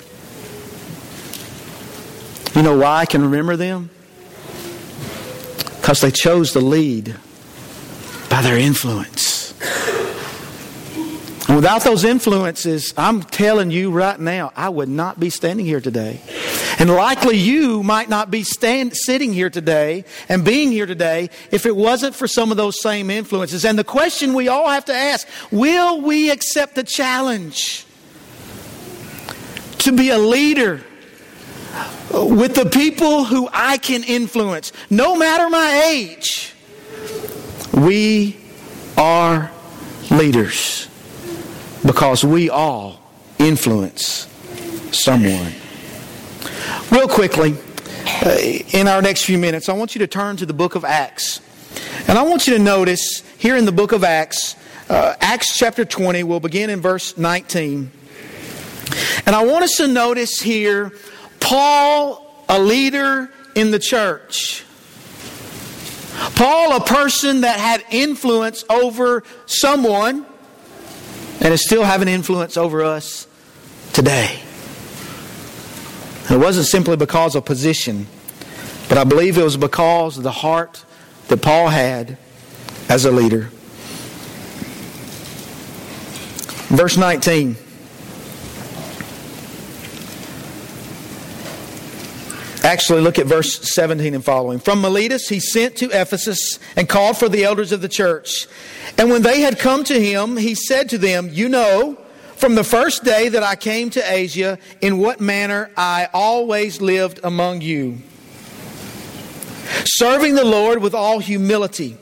You 2.55 2.61
know 2.61 2.77
why 2.77 2.99
I 2.99 3.05
can 3.05 3.21
remember 3.23 3.57
them? 3.57 3.89
Because 5.81 6.01
they 6.01 6.11
chose 6.11 6.53
to 6.53 6.59
lead 6.59 7.15
by 8.29 8.41
their 8.41 8.57
influence. 8.57 9.32
Without 11.55 11.83
those 11.83 12.03
influences, 12.03 12.95
I'm 12.97 13.21
telling 13.21 13.69
you 13.69 13.91
right 13.91 14.19
now, 14.19 14.51
I 14.55 14.69
would 14.69 14.89
not 14.89 15.19
be 15.19 15.29
standing 15.29 15.67
here 15.67 15.81
today. 15.81 16.19
And 16.79 16.89
likely 16.89 17.37
you 17.37 17.83
might 17.83 18.09
not 18.09 18.31
be 18.31 18.43
stand, 18.43 18.95
sitting 18.95 19.33
here 19.33 19.51
today 19.51 20.05
and 20.29 20.43
being 20.43 20.71
here 20.71 20.87
today 20.87 21.29
if 21.51 21.67
it 21.67 21.75
wasn't 21.75 22.15
for 22.15 22.27
some 22.27 22.49
of 22.49 22.57
those 22.57 22.81
same 22.81 23.11
influences. 23.11 23.65
And 23.65 23.77
the 23.77 23.83
question 23.83 24.33
we 24.33 24.47
all 24.47 24.67
have 24.67 24.85
to 24.85 24.95
ask 24.95 25.27
will 25.51 26.01
we 26.01 26.31
accept 26.31 26.73
the 26.73 26.83
challenge 26.83 27.85
to 29.79 29.91
be 29.91 30.09
a 30.09 30.17
leader? 30.17 30.81
With 32.11 32.55
the 32.55 32.69
people 32.69 33.25
who 33.25 33.47
I 33.51 33.77
can 33.77 34.03
influence, 34.03 34.71
no 34.89 35.15
matter 35.15 35.49
my 35.49 35.83
age, 35.85 36.53
we 37.73 38.37
are 38.97 39.51
leaders 40.11 40.87
because 41.85 42.23
we 42.23 42.49
all 42.49 42.99
influence 43.39 44.27
someone. 44.91 45.53
Real 46.91 47.07
quickly, 47.07 47.55
uh, 48.25 48.37
in 48.71 48.87
our 48.87 49.01
next 49.01 49.25
few 49.25 49.37
minutes, 49.37 49.69
I 49.69 49.73
want 49.73 49.95
you 49.95 49.99
to 49.99 50.07
turn 50.07 50.37
to 50.37 50.45
the 50.45 50.53
book 50.53 50.75
of 50.75 50.85
Acts. 50.85 51.41
And 52.07 52.17
I 52.17 52.23
want 52.23 52.47
you 52.47 52.53
to 52.53 52.59
notice 52.59 53.23
here 53.37 53.57
in 53.57 53.65
the 53.65 53.71
book 53.71 53.91
of 53.91 54.03
Acts, 54.03 54.55
uh, 54.89 55.15
Acts 55.19 55.57
chapter 55.57 55.85
20, 55.85 56.23
we'll 56.23 56.39
begin 56.39 56.69
in 56.69 56.81
verse 56.81 57.17
19. 57.17 57.91
And 59.25 59.35
I 59.35 59.45
want 59.45 59.63
us 59.63 59.77
to 59.77 59.87
notice 59.87 60.39
here 60.39 60.91
Paul, 61.39 62.45
a 62.47 62.59
leader 62.59 63.29
in 63.55 63.71
the 63.71 63.79
church. 63.79 64.63
Paul, 66.35 66.75
a 66.77 66.79
person 66.81 67.41
that 67.41 67.59
had 67.59 67.83
influence 67.89 68.63
over 68.69 69.23
someone 69.45 70.25
and 71.39 71.53
is 71.53 71.63
still 71.63 71.83
having 71.83 72.07
influence 72.07 72.57
over 72.57 72.83
us 72.83 73.27
today. 73.93 74.39
And 76.27 76.41
it 76.41 76.43
wasn't 76.43 76.67
simply 76.67 76.95
because 76.95 77.35
of 77.35 77.45
position, 77.45 78.07
but 78.89 78.97
I 78.97 79.03
believe 79.03 79.37
it 79.37 79.43
was 79.43 79.57
because 79.57 80.17
of 80.17 80.23
the 80.23 80.31
heart 80.31 80.85
that 81.27 81.41
Paul 81.41 81.67
had 81.67 82.17
as 82.89 83.05
a 83.05 83.11
leader. 83.11 83.49
Verse 86.69 86.97
19. 86.97 87.57
Actually, 92.63 93.01
look 93.01 93.19
at 93.19 93.25
verse 93.25 93.59
17 93.73 94.15
and 94.15 94.23
following. 94.23 94.57
From 94.57 94.79
Miletus 94.79 95.27
he 95.27 95.41
sent 95.41 95.75
to 95.77 95.87
Ephesus 95.87 96.59
and 96.77 96.87
called 96.87 97.17
for 97.17 97.27
the 97.27 97.43
elders 97.43 97.73
of 97.73 97.81
the 97.81 97.89
church. 97.89 98.47
And 98.97 99.09
when 99.09 99.21
they 99.21 99.41
had 99.41 99.59
come 99.59 99.83
to 99.83 99.99
him, 99.99 100.37
he 100.37 100.55
said 100.55 100.87
to 100.89 100.97
them, 100.97 101.29
You 101.29 101.49
know, 101.49 101.97
from 102.37 102.55
the 102.55 102.63
first 102.63 103.03
day 103.03 103.27
that 103.27 103.43
I 103.43 103.57
came 103.57 103.89
to 103.91 104.11
Asia, 104.11 104.57
in 104.79 104.97
what 104.97 105.19
manner 105.19 105.71
I 105.75 106.07
always 106.13 106.79
lived 106.81 107.19
among 107.23 107.59
you, 107.59 107.97
serving 109.83 110.35
the 110.35 110.45
Lord 110.45 110.81
with 110.81 110.93
all 110.93 111.19
humility, 111.19 111.97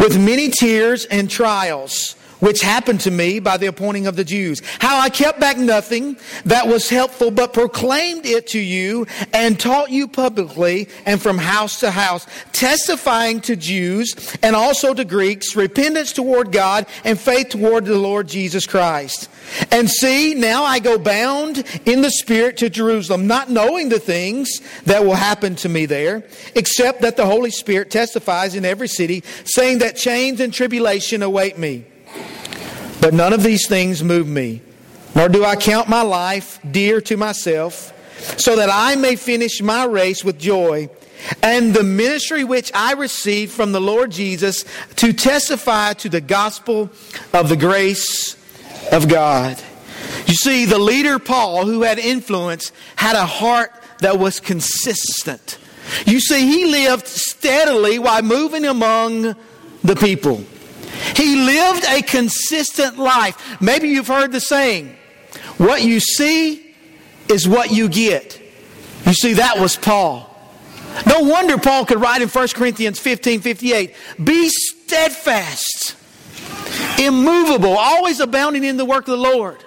with 0.00 0.18
many 0.18 0.50
tears 0.50 1.04
and 1.04 1.30
trials 1.30 2.16
which 2.40 2.60
happened 2.60 3.00
to 3.00 3.10
me 3.10 3.38
by 3.38 3.56
the 3.56 3.66
appointing 3.66 4.06
of 4.06 4.16
the 4.16 4.24
Jews. 4.24 4.62
How 4.78 4.98
I 4.98 5.08
kept 5.08 5.40
back 5.40 5.56
nothing 5.56 6.16
that 6.44 6.66
was 6.66 6.88
helpful, 6.88 7.30
but 7.30 7.52
proclaimed 7.52 8.26
it 8.26 8.46
to 8.48 8.58
you 8.58 9.06
and 9.32 9.58
taught 9.58 9.90
you 9.90 10.08
publicly 10.08 10.88
and 11.04 11.20
from 11.20 11.38
house 11.38 11.80
to 11.80 11.90
house, 11.90 12.26
testifying 12.52 13.40
to 13.42 13.56
Jews 13.56 14.14
and 14.42 14.56
also 14.56 14.94
to 14.94 15.04
Greeks, 15.04 15.56
repentance 15.56 16.12
toward 16.12 16.52
God 16.52 16.86
and 17.04 17.18
faith 17.18 17.50
toward 17.50 17.84
the 17.84 17.98
Lord 17.98 18.28
Jesus 18.28 18.66
Christ. 18.66 19.28
And 19.70 19.88
see, 19.88 20.34
now 20.34 20.64
I 20.64 20.78
go 20.78 20.98
bound 20.98 21.64
in 21.84 22.02
the 22.02 22.10
Spirit 22.10 22.56
to 22.58 22.70
Jerusalem, 22.70 23.26
not 23.26 23.48
knowing 23.48 23.88
the 23.88 24.00
things 24.00 24.60
that 24.84 25.04
will 25.04 25.14
happen 25.14 25.54
to 25.56 25.68
me 25.68 25.86
there, 25.86 26.24
except 26.54 27.02
that 27.02 27.16
the 27.16 27.26
Holy 27.26 27.50
Spirit 27.50 27.90
testifies 27.90 28.54
in 28.54 28.64
every 28.64 28.88
city, 28.88 29.22
saying 29.44 29.78
that 29.78 29.96
chains 29.96 30.40
and 30.40 30.52
tribulation 30.52 31.22
await 31.22 31.58
me. 31.58 31.84
But 33.00 33.14
none 33.14 33.32
of 33.32 33.42
these 33.42 33.66
things 33.66 34.02
move 34.02 34.26
me, 34.26 34.62
nor 35.14 35.28
do 35.28 35.44
I 35.44 35.56
count 35.56 35.88
my 35.88 36.02
life 36.02 36.58
dear 36.68 37.00
to 37.02 37.16
myself, 37.16 37.92
so 38.38 38.56
that 38.56 38.70
I 38.72 38.96
may 38.96 39.16
finish 39.16 39.60
my 39.60 39.84
race 39.84 40.24
with 40.24 40.38
joy 40.38 40.88
and 41.42 41.74
the 41.74 41.82
ministry 41.82 42.44
which 42.44 42.70
I 42.74 42.92
received 42.92 43.52
from 43.52 43.72
the 43.72 43.80
Lord 43.80 44.10
Jesus 44.10 44.64
to 44.96 45.12
testify 45.12 45.94
to 45.94 46.08
the 46.08 46.20
gospel 46.20 46.90
of 47.32 47.48
the 47.48 47.56
grace 47.56 48.36
of 48.92 49.08
God. 49.08 49.60
You 50.26 50.34
see, 50.34 50.64
the 50.64 50.78
leader 50.78 51.18
Paul, 51.18 51.66
who 51.66 51.82
had 51.82 51.98
influence, 51.98 52.72
had 52.96 53.16
a 53.16 53.26
heart 53.26 53.72
that 54.00 54.18
was 54.18 54.40
consistent. 54.40 55.58
You 56.04 56.20
see, 56.20 56.46
he 56.46 56.66
lived 56.66 57.06
steadily 57.06 57.98
while 57.98 58.22
moving 58.22 58.64
among 58.64 59.36
the 59.84 59.96
people. 59.96 60.44
He 61.14 61.36
lived 61.36 61.84
a 61.84 62.02
consistent 62.02 62.98
life. 62.98 63.60
Maybe 63.60 63.88
you've 63.88 64.08
heard 64.08 64.32
the 64.32 64.40
saying, 64.40 64.96
what 65.58 65.82
you 65.82 66.00
see 66.00 66.74
is 67.28 67.48
what 67.48 67.70
you 67.70 67.88
get. 67.88 68.40
You 69.04 69.12
see, 69.12 69.34
that 69.34 69.58
was 69.58 69.76
Paul. 69.76 70.32
No 71.06 71.20
wonder 71.20 71.58
Paul 71.58 71.84
could 71.84 72.00
write 72.00 72.22
in 72.22 72.28
1 72.28 72.48
Corinthians 72.48 72.98
15 72.98 73.40
58, 73.40 73.94
be 74.22 74.48
steadfast, 74.48 75.94
immovable, 76.98 77.76
always 77.76 78.20
abounding 78.20 78.64
in 78.64 78.76
the 78.76 78.84
work 78.84 79.06
of 79.06 79.12
the 79.12 79.16
Lord. 79.16 79.62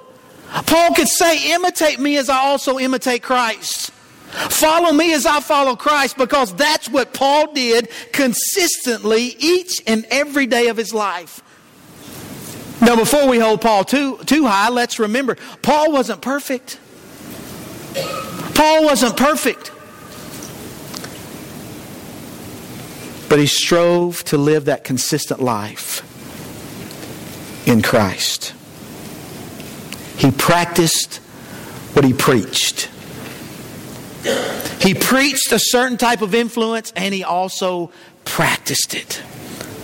Paul 0.49 0.95
could 0.95 1.07
say, 1.07 1.53
imitate 1.53 1.99
me 1.99 2.17
as 2.17 2.29
I 2.29 2.37
also 2.37 2.79
imitate 2.79 3.21
Christ. 3.21 3.91
Follow 4.29 4.91
me 4.91 5.13
as 5.13 5.25
I 5.25 5.39
follow 5.39 5.75
Christ 5.75 6.17
because 6.17 6.53
that's 6.53 6.87
what 6.87 7.13
Paul 7.13 7.53
did 7.53 7.89
consistently 8.11 9.35
each 9.39 9.81
and 9.87 10.05
every 10.11 10.45
day 10.45 10.67
of 10.67 10.77
his 10.77 10.93
life. 10.93 11.41
Now, 12.81 12.95
before 12.95 13.27
we 13.27 13.39
hold 13.39 13.61
Paul 13.61 13.83
too, 13.83 14.17
too 14.25 14.45
high, 14.45 14.69
let's 14.69 14.99
remember 14.99 15.35
Paul 15.61 15.91
wasn't 15.91 16.21
perfect. 16.21 16.79
Paul 18.55 18.85
wasn't 18.85 19.17
perfect. 19.17 19.71
But 23.29 23.39
he 23.39 23.47
strove 23.47 24.23
to 24.25 24.37
live 24.37 24.65
that 24.65 24.83
consistent 24.83 25.41
life 25.41 26.05
in 27.67 27.81
Christ. 27.81 28.53
He 30.17 30.31
practiced 30.31 31.17
what 31.93 32.05
he 32.05 32.13
preached. 32.13 32.89
He 34.81 34.93
preached 34.93 35.51
a 35.51 35.59
certain 35.59 35.97
type 35.97 36.21
of 36.21 36.35
influence 36.35 36.91
and 36.95 37.13
he 37.13 37.23
also 37.23 37.91
practiced 38.25 38.93
it. 38.93 39.21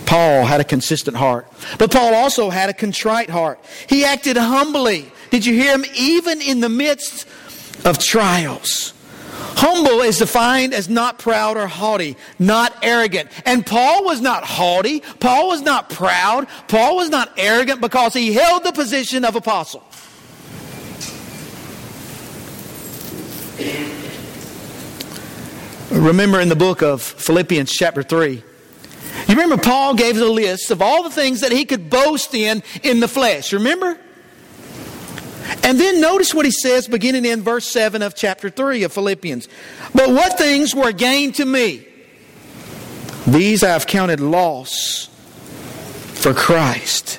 Paul 0.06 0.44
had 0.44 0.60
a 0.60 0.64
consistent 0.64 1.16
heart. 1.16 1.50
But 1.78 1.90
Paul 1.90 2.14
also 2.14 2.48
had 2.48 2.70
a 2.70 2.74
contrite 2.74 3.28
heart. 3.28 3.58
He 3.88 4.04
acted 4.04 4.36
humbly. 4.36 5.10
Did 5.30 5.44
you 5.44 5.54
hear 5.54 5.74
him? 5.74 5.84
Even 5.96 6.40
in 6.40 6.60
the 6.60 6.68
midst 6.68 7.26
of 7.84 7.98
trials. 7.98 8.94
Humble 9.56 10.02
is 10.02 10.18
defined 10.18 10.74
as 10.74 10.88
not 10.88 11.18
proud 11.18 11.56
or 11.56 11.66
haughty, 11.66 12.16
not 12.38 12.76
arrogant. 12.82 13.30
And 13.44 13.64
Paul 13.66 14.04
was 14.04 14.20
not 14.20 14.44
haughty. 14.44 15.00
Paul 15.18 15.48
was 15.48 15.62
not 15.62 15.90
proud. 15.90 16.46
Paul 16.68 16.96
was 16.96 17.08
not 17.08 17.32
arrogant 17.36 17.80
because 17.80 18.14
he 18.14 18.32
held 18.32 18.64
the 18.64 18.72
position 18.72 19.24
of 19.24 19.34
apostle. 19.34 19.82
Remember 26.06 26.38
in 26.38 26.48
the 26.48 26.54
book 26.54 26.82
of 26.82 27.02
Philippians, 27.02 27.72
chapter 27.72 28.00
3. 28.00 28.34
You 28.34 28.44
remember 29.28 29.56
Paul 29.56 29.94
gave 29.94 30.14
the 30.14 30.28
list 30.28 30.70
of 30.70 30.80
all 30.80 31.02
the 31.02 31.10
things 31.10 31.40
that 31.40 31.50
he 31.50 31.64
could 31.64 31.90
boast 31.90 32.32
in 32.32 32.62
in 32.84 33.00
the 33.00 33.08
flesh. 33.08 33.52
Remember? 33.52 33.98
And 35.64 35.80
then 35.80 36.00
notice 36.00 36.32
what 36.32 36.44
he 36.44 36.52
says 36.52 36.86
beginning 36.86 37.24
in 37.24 37.42
verse 37.42 37.66
7 37.66 38.02
of 38.02 38.14
chapter 38.14 38.50
3 38.50 38.84
of 38.84 38.92
Philippians. 38.92 39.48
But 39.96 40.10
what 40.10 40.38
things 40.38 40.76
were 40.76 40.92
gained 40.92 41.34
to 41.36 41.44
me? 41.44 41.84
These 43.26 43.64
I 43.64 43.70
have 43.70 43.88
counted 43.88 44.20
loss 44.20 45.08
for 46.14 46.32
Christ. 46.32 47.18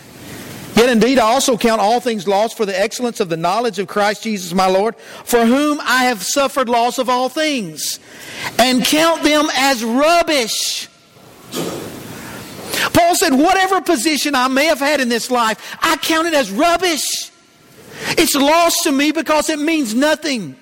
Yet 0.78 0.90
indeed, 0.90 1.18
I 1.18 1.24
also 1.24 1.58
count 1.58 1.82
all 1.82 2.00
things 2.00 2.28
lost 2.28 2.56
for 2.56 2.64
the 2.64 2.80
excellence 2.80 3.20
of 3.20 3.30
the 3.30 3.36
knowledge 3.36 3.80
of 3.80 3.88
Christ 3.88 4.22
Jesus 4.22 4.54
my 4.54 4.68
Lord, 4.68 4.96
for 4.96 5.44
whom 5.44 5.80
I 5.82 6.04
have 6.04 6.22
suffered 6.22 6.70
loss 6.70 7.00
of 7.00 7.10
all 7.10 7.30
things, 7.30 8.00
and 8.60 8.86
count 8.86 9.24
them 9.24 9.48
as 9.56 9.84
rubbish. 9.84 10.88
Paul 12.94 13.16
said, 13.16 13.34
whatever 13.34 13.82
position 13.82 14.36
I 14.36 14.50
may 14.50 14.66
have 14.66 14.80
had 14.80 15.00
in 15.00 15.10
this 15.10 15.32
life, 15.32 15.78
I 15.82 15.98
count 15.98 16.28
it 16.28 16.36
as 16.36 16.52
rubbish. 16.52 17.32
It's 18.10 18.36
lost 18.36 18.84
to 18.84 18.92
me 18.92 19.12
because 19.12 19.50
it 19.50 19.58
means 19.58 19.96
nothing. 19.96 20.56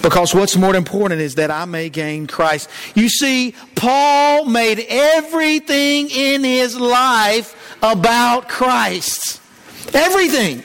Because 0.00 0.32
what's 0.32 0.56
more 0.56 0.76
important 0.76 1.20
is 1.20 1.34
that 1.34 1.50
I 1.50 1.64
may 1.64 1.88
gain 1.88 2.28
Christ. 2.28 2.70
You 2.94 3.08
see, 3.08 3.56
Paul 3.74 4.44
made 4.44 4.86
everything 4.88 6.08
in 6.10 6.44
his 6.44 6.78
life 6.78 7.55
about 7.82 8.48
Christ. 8.48 9.40
Everything. 9.94 10.62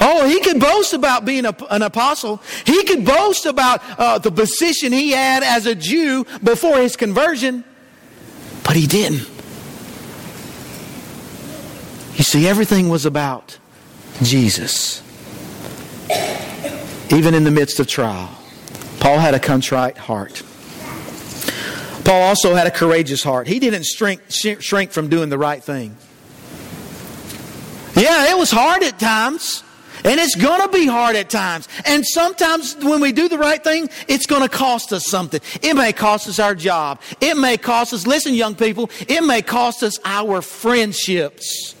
Oh, 0.00 0.28
he 0.28 0.40
could 0.40 0.60
boast 0.60 0.94
about 0.94 1.24
being 1.24 1.44
a, 1.44 1.54
an 1.70 1.82
apostle. 1.82 2.40
He 2.64 2.84
could 2.84 3.04
boast 3.04 3.46
about 3.46 3.82
uh, 3.98 4.18
the 4.18 4.30
position 4.30 4.92
he 4.92 5.10
had 5.10 5.42
as 5.42 5.66
a 5.66 5.74
Jew 5.74 6.24
before 6.42 6.78
his 6.78 6.96
conversion, 6.96 7.64
but 8.62 8.76
he 8.76 8.86
didn't. 8.86 9.28
You 12.14 12.24
see, 12.24 12.46
everything 12.46 12.88
was 12.88 13.06
about 13.06 13.58
Jesus. 14.22 15.02
Even 17.10 17.34
in 17.34 17.44
the 17.44 17.50
midst 17.50 17.80
of 17.80 17.86
trial, 17.86 18.30
Paul 19.00 19.18
had 19.18 19.34
a 19.34 19.40
contrite 19.40 19.96
heart. 19.96 20.42
Paul 22.08 22.22
also 22.22 22.54
had 22.54 22.66
a 22.66 22.70
courageous 22.70 23.22
heart. 23.22 23.46
He 23.46 23.58
didn't 23.58 23.84
shrink, 23.84 24.22
shrink 24.30 24.92
from 24.92 25.10
doing 25.10 25.28
the 25.28 25.36
right 25.36 25.62
thing. 25.62 25.94
Yeah, 27.94 28.30
it 28.30 28.38
was 28.38 28.50
hard 28.50 28.82
at 28.82 28.98
times. 28.98 29.62
And 30.06 30.18
it's 30.18 30.34
going 30.34 30.62
to 30.62 30.68
be 30.68 30.86
hard 30.86 31.16
at 31.16 31.28
times. 31.28 31.68
And 31.84 32.06
sometimes 32.06 32.76
when 32.76 33.02
we 33.02 33.12
do 33.12 33.28
the 33.28 33.36
right 33.36 33.62
thing, 33.62 33.90
it's 34.08 34.24
going 34.24 34.40
to 34.40 34.48
cost 34.48 34.90
us 34.94 35.06
something. 35.06 35.42
It 35.60 35.74
may 35.74 35.92
cost 35.92 36.28
us 36.28 36.38
our 36.38 36.54
job. 36.54 36.98
It 37.20 37.36
may 37.36 37.58
cost 37.58 37.92
us, 37.92 38.06
listen, 38.06 38.32
young 38.32 38.54
people, 38.54 38.88
it 39.06 39.22
may 39.22 39.42
cost 39.42 39.82
us 39.82 39.98
our 40.02 40.40
friendships. 40.40 41.74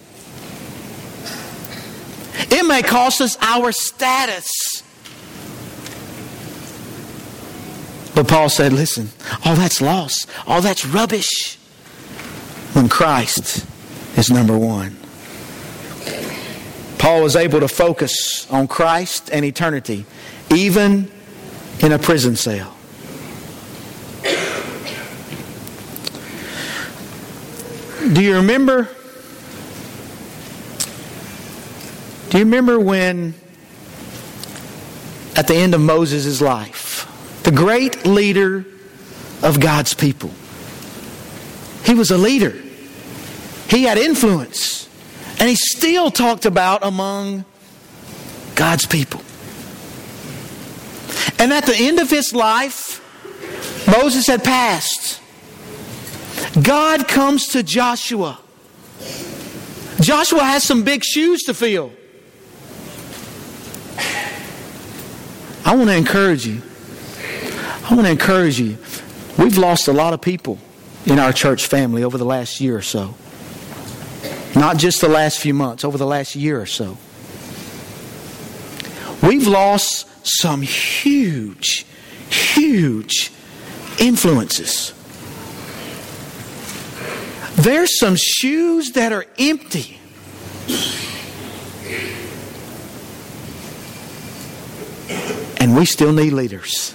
It 2.50 2.66
may 2.66 2.82
cost 2.82 3.22
us 3.22 3.38
our 3.40 3.72
status. 3.72 4.50
But 8.18 8.26
Paul 8.26 8.48
said, 8.48 8.72
listen, 8.72 9.10
all 9.44 9.54
that's 9.54 9.80
lost, 9.80 10.28
all 10.44 10.60
that's 10.60 10.84
rubbish 10.84 11.56
when 12.72 12.88
Christ 12.88 13.64
is 14.18 14.28
number 14.28 14.58
one. 14.58 14.96
Paul 16.98 17.22
was 17.22 17.36
able 17.36 17.60
to 17.60 17.68
focus 17.68 18.44
on 18.50 18.66
Christ 18.66 19.30
and 19.32 19.44
eternity, 19.44 20.04
even 20.52 21.08
in 21.78 21.92
a 21.92 21.98
prison 22.00 22.34
cell. 22.34 22.76
Do 28.12 28.20
you 28.20 28.34
remember? 28.34 28.88
Do 32.30 32.38
you 32.38 32.44
remember 32.44 32.80
when, 32.80 33.34
at 35.36 35.46
the 35.46 35.54
end 35.54 35.72
of 35.72 35.80
Moses' 35.80 36.40
life, 36.40 37.07
the 37.48 37.56
great 37.56 38.04
leader 38.04 38.62
of 39.42 39.58
God's 39.58 39.94
people. 39.94 40.30
He 41.82 41.94
was 41.94 42.10
a 42.10 42.18
leader, 42.18 42.54
he 43.70 43.84
had 43.84 43.96
influence, 43.96 44.86
and 45.40 45.48
he 45.48 45.54
still 45.54 46.10
talked 46.10 46.44
about 46.44 46.84
among 46.84 47.46
God's 48.54 48.84
people. 48.84 49.22
And 51.38 51.50
at 51.50 51.64
the 51.64 51.74
end 51.74 51.98
of 52.00 52.10
his 52.10 52.34
life, 52.34 53.00
Moses 53.88 54.26
had 54.26 54.44
passed. 54.44 55.18
God 56.62 57.08
comes 57.08 57.46
to 57.52 57.62
Joshua. 57.62 58.38
Joshua 60.02 60.44
has 60.44 60.64
some 60.64 60.84
big 60.84 61.02
shoes 61.02 61.44
to 61.44 61.54
fill. 61.54 61.92
I 65.64 65.74
want 65.74 65.88
to 65.88 65.96
encourage 65.96 66.46
you 66.46 66.60
I 67.88 67.94
want 67.94 68.06
to 68.06 68.12
encourage 68.12 68.60
you. 68.60 68.76
We've 69.38 69.56
lost 69.56 69.88
a 69.88 69.92
lot 69.94 70.12
of 70.12 70.20
people 70.20 70.58
in 71.06 71.18
our 71.18 71.32
church 71.32 71.66
family 71.66 72.04
over 72.04 72.18
the 72.18 72.24
last 72.24 72.60
year 72.60 72.76
or 72.76 72.82
so. 72.82 73.14
Not 74.54 74.76
just 74.76 75.00
the 75.00 75.08
last 75.08 75.38
few 75.38 75.54
months, 75.54 75.84
over 75.84 75.96
the 75.96 76.06
last 76.06 76.36
year 76.36 76.60
or 76.60 76.66
so. 76.66 76.98
We've 79.22 79.46
lost 79.46 80.06
some 80.22 80.60
huge, 80.60 81.86
huge 82.28 83.32
influences. 83.98 84.92
There's 87.56 87.98
some 87.98 88.16
shoes 88.16 88.92
that 88.92 89.12
are 89.12 89.24
empty. 89.38 89.98
And 95.58 95.74
we 95.74 95.86
still 95.86 96.12
need 96.12 96.34
leaders. 96.34 96.94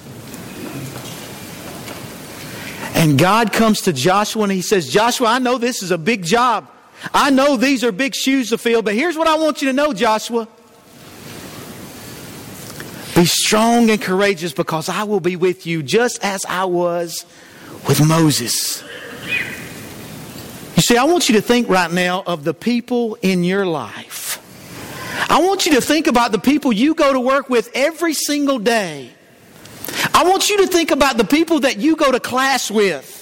And 2.94 3.18
God 3.18 3.52
comes 3.52 3.82
to 3.82 3.94
Joshua 3.94 4.44
and 4.44 4.52
he 4.52 4.62
says, 4.62 4.88
Joshua, 4.88 5.28
I 5.28 5.40
know 5.40 5.58
this 5.58 5.84
is 5.84 5.92
a 5.92 5.98
big 5.98 6.24
job. 6.24 6.70
I 7.14 7.32
know 7.32 7.58
these 7.58 7.84
are 7.84 7.92
big 7.92 8.16
shoes 8.16 8.50
to 8.50 8.58
fill, 8.58 8.82
but 8.82 8.94
here's 8.94 9.18
what 9.18 9.28
I 9.28 9.36
want 9.36 9.62
you 9.62 9.68
to 9.68 9.74
know, 9.74 9.94
Joshua. 9.94 10.48
Be 13.16 13.26
strong 13.26 13.90
and 13.90 14.02
courageous 14.02 14.54
because 14.54 14.90
I 14.90 15.04
will 15.04 15.20
be 15.20 15.36
with 15.36 15.68
you 15.68 15.84
just 15.84 16.24
as 16.24 16.46
I 16.46 16.66
was 16.66 17.26
with 17.88 18.06
Moses. 18.06 18.84
You 20.76 20.82
see, 20.82 20.98
I 20.98 21.04
want 21.04 21.30
you 21.30 21.36
to 21.36 21.42
think 21.42 21.70
right 21.70 21.92
now 21.92 22.24
of 22.26 22.44
the 22.44 22.54
people 22.54 23.16
in 23.22 23.44
your 23.44 23.66
life. 23.66 24.40
I 25.30 25.42
want 25.42 25.66
you 25.66 25.76
to 25.76 25.82
think 25.82 26.08
about 26.08 26.32
the 26.32 26.40
people 26.40 26.74
you 26.74 26.96
go 26.96 27.14
to 27.14 27.20
work 27.20 27.50
with 27.50 27.70
every 27.76 28.14
single 28.14 28.60
day. 28.60 29.12
I 30.13 30.23
want 30.26 30.49
you 30.49 30.58
to 30.58 30.67
think 30.67 30.91
about 30.91 31.17
the 31.17 31.26
people 31.26 31.62
that 31.62 31.78
you 31.78 31.95
go 31.95 32.12
to 32.12 32.19
class 32.19 32.69
with 32.69 33.19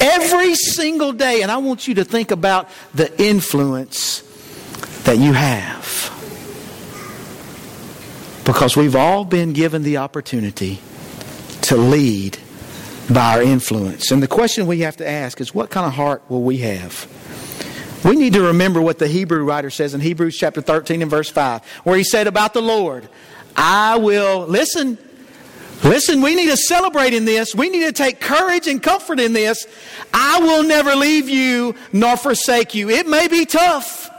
every 0.00 0.54
single 0.54 1.12
day, 1.12 1.42
and 1.42 1.50
I 1.50 1.58
want 1.58 1.86
you 1.86 1.94
to 1.96 2.04
think 2.04 2.30
about 2.30 2.68
the 2.94 3.22
influence 3.22 4.22
that 5.04 5.18
you 5.18 5.32
have. 5.32 6.12
Because 8.44 8.76
we've 8.76 8.96
all 8.96 9.24
been 9.24 9.52
given 9.52 9.82
the 9.82 9.98
opportunity 9.98 10.80
to 11.62 11.76
lead 11.76 12.38
by 13.12 13.36
our 13.36 13.42
influence. 13.42 14.10
And 14.10 14.22
the 14.22 14.28
question 14.28 14.66
we 14.66 14.80
have 14.80 14.96
to 14.98 15.08
ask 15.08 15.40
is 15.40 15.54
what 15.54 15.70
kind 15.70 15.86
of 15.86 15.92
heart 15.92 16.22
will 16.28 16.42
we 16.42 16.58
have? 16.58 17.06
We 18.04 18.14
need 18.16 18.34
to 18.34 18.42
remember 18.42 18.80
what 18.80 18.98
the 18.98 19.08
Hebrew 19.08 19.44
writer 19.44 19.70
says 19.70 19.94
in 19.94 20.00
Hebrews 20.00 20.36
chapter 20.36 20.60
13 20.60 21.02
and 21.02 21.10
verse 21.10 21.28
5, 21.28 21.64
where 21.84 21.96
he 21.96 22.04
said 22.04 22.26
about 22.26 22.52
the 22.52 22.62
Lord, 22.62 23.08
I 23.56 23.96
will, 23.96 24.46
listen, 24.46 24.98
Listen, 25.84 26.20
we 26.20 26.34
need 26.34 26.50
to 26.50 26.56
celebrate 26.56 27.12
in 27.12 27.24
this. 27.24 27.54
We 27.54 27.68
need 27.68 27.84
to 27.84 27.92
take 27.92 28.20
courage 28.20 28.66
and 28.66 28.82
comfort 28.82 29.20
in 29.20 29.32
this. 29.32 29.66
I 30.12 30.40
will 30.40 30.62
never 30.62 30.94
leave 30.96 31.28
you 31.28 31.74
nor 31.92 32.16
forsake 32.16 32.74
you. 32.74 32.90
It 32.90 33.06
may 33.06 33.28
be 33.28 33.44
tough. 33.46 34.10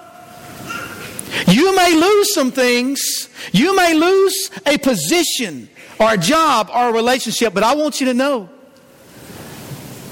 You 1.48 1.76
may 1.76 1.94
lose 1.94 2.34
some 2.34 2.52
things. 2.52 3.30
You 3.52 3.76
may 3.76 3.94
lose 3.94 4.50
a 4.66 4.78
position 4.78 5.70
or 6.00 6.14
a 6.14 6.18
job 6.18 6.70
or 6.74 6.90
a 6.90 6.94
relationship, 6.94 7.54
but 7.54 7.64
I 7.64 7.76
want 7.76 8.00
you 8.00 8.08
to 8.08 8.14
know 8.14 8.50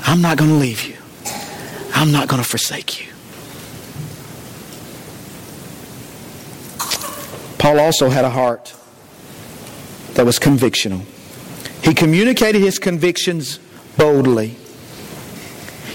I'm 0.01 0.21
not 0.21 0.37
going 0.37 0.49
to 0.49 0.57
leave 0.57 0.83
you. 0.83 0.97
I'm 1.93 2.11
not 2.11 2.27
going 2.27 2.41
to 2.41 2.47
forsake 2.47 3.01
you. 3.01 3.11
Paul 7.57 7.79
also 7.79 8.09
had 8.09 8.25
a 8.25 8.29
heart 8.29 8.75
that 10.13 10.25
was 10.25 10.37
convictional. 10.37 11.05
He 11.85 11.93
communicated 11.93 12.61
his 12.61 12.79
convictions 12.79 13.59
boldly. 13.95 14.55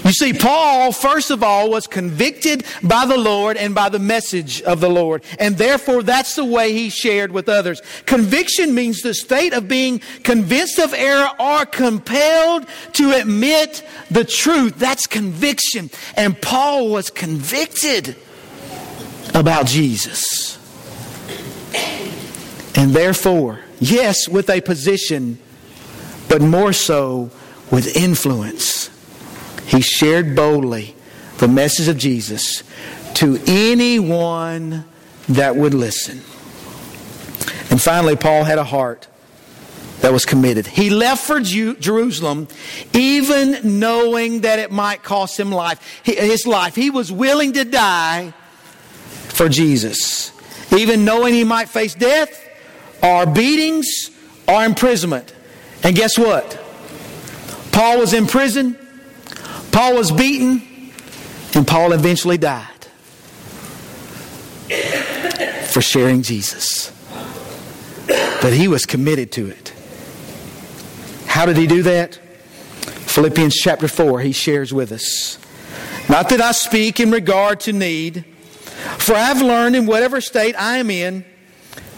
You 0.05 0.13
see, 0.13 0.33
Paul, 0.33 0.91
first 0.93 1.29
of 1.29 1.43
all, 1.43 1.69
was 1.69 1.85
convicted 1.85 2.65
by 2.81 3.05
the 3.05 3.17
Lord 3.17 3.55
and 3.55 3.75
by 3.75 3.89
the 3.89 3.99
message 3.99 4.61
of 4.63 4.79
the 4.79 4.89
Lord. 4.89 5.23
And 5.37 5.57
therefore, 5.57 6.01
that's 6.01 6.35
the 6.35 6.45
way 6.45 6.73
he 6.73 6.89
shared 6.89 7.31
with 7.31 7.47
others. 7.47 7.81
Conviction 8.05 8.73
means 8.73 9.01
the 9.01 9.13
state 9.13 9.53
of 9.53 9.67
being 9.67 9.99
convinced 10.23 10.79
of 10.79 10.93
error 10.93 11.29
or 11.39 11.65
compelled 11.65 12.65
to 12.93 13.11
admit 13.11 13.85
the 14.09 14.23
truth. 14.23 14.79
That's 14.79 15.05
conviction. 15.05 15.91
And 16.15 16.41
Paul 16.41 16.89
was 16.89 17.11
convicted 17.11 18.15
about 19.35 19.67
Jesus. 19.67 20.57
And 22.75 22.91
therefore, 22.91 23.59
yes, 23.79 24.27
with 24.27 24.49
a 24.49 24.61
position 24.61 25.37
but 26.31 26.41
more 26.41 26.71
so 26.71 27.29
with 27.71 27.93
influence, 27.97 28.89
he 29.65 29.81
shared 29.81 30.33
boldly 30.33 30.95
the 31.39 31.47
message 31.49 31.89
of 31.89 31.97
Jesus 31.97 32.63
to 33.15 33.37
anyone 33.45 34.85
that 35.27 35.57
would 35.57 35.73
listen. 35.73 36.21
And 37.69 37.81
finally, 37.81 38.15
Paul 38.15 38.45
had 38.45 38.59
a 38.59 38.63
heart 38.63 39.09
that 39.99 40.13
was 40.13 40.23
committed. 40.23 40.67
He 40.67 40.89
left 40.89 41.21
for 41.21 41.41
Jerusalem 41.41 42.47
even 42.93 43.79
knowing 43.81 44.41
that 44.41 44.57
it 44.57 44.71
might 44.71 45.03
cost 45.03 45.37
him 45.37 45.51
life, 45.51 45.81
his 46.05 46.47
life. 46.47 46.75
He 46.75 46.89
was 46.89 47.11
willing 47.11 47.51
to 47.53 47.65
die 47.65 48.33
for 49.27 49.49
Jesus, 49.49 50.31
even 50.71 51.03
knowing 51.03 51.33
he 51.33 51.43
might 51.43 51.67
face 51.67 51.93
death 51.93 52.47
or 53.03 53.25
beatings 53.25 54.09
or 54.47 54.63
imprisonment. 54.63 55.33
And 55.83 55.95
guess 55.95 56.17
what? 56.17 56.59
Paul 57.71 57.99
was 57.99 58.13
in 58.13 58.27
prison, 58.27 58.77
Paul 59.71 59.95
was 59.95 60.11
beaten, 60.11 60.61
and 61.55 61.67
Paul 61.67 61.93
eventually 61.93 62.37
died 62.37 62.67
for 65.65 65.81
sharing 65.81 66.21
Jesus. 66.21 66.91
But 68.41 68.53
he 68.53 68.67
was 68.67 68.85
committed 68.85 69.31
to 69.33 69.47
it. 69.47 69.73
How 71.27 71.45
did 71.45 71.57
he 71.57 71.67
do 71.67 71.83
that? 71.83 72.15
Philippians 72.15 73.55
chapter 73.55 73.87
4, 73.87 74.19
he 74.21 74.31
shares 74.31 74.73
with 74.73 74.91
us. 74.91 75.37
Not 76.09 76.29
that 76.29 76.41
I 76.41 76.51
speak 76.51 76.99
in 76.99 77.11
regard 77.11 77.61
to 77.61 77.73
need, 77.73 78.25
for 78.97 79.13
I 79.13 79.25
have 79.25 79.41
learned 79.41 79.75
in 79.75 79.85
whatever 79.85 80.19
state 80.19 80.55
I 80.57 80.77
am 80.77 80.89
in 80.89 81.23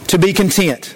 to 0.07 0.19
be 0.19 0.33
content. 0.33 0.95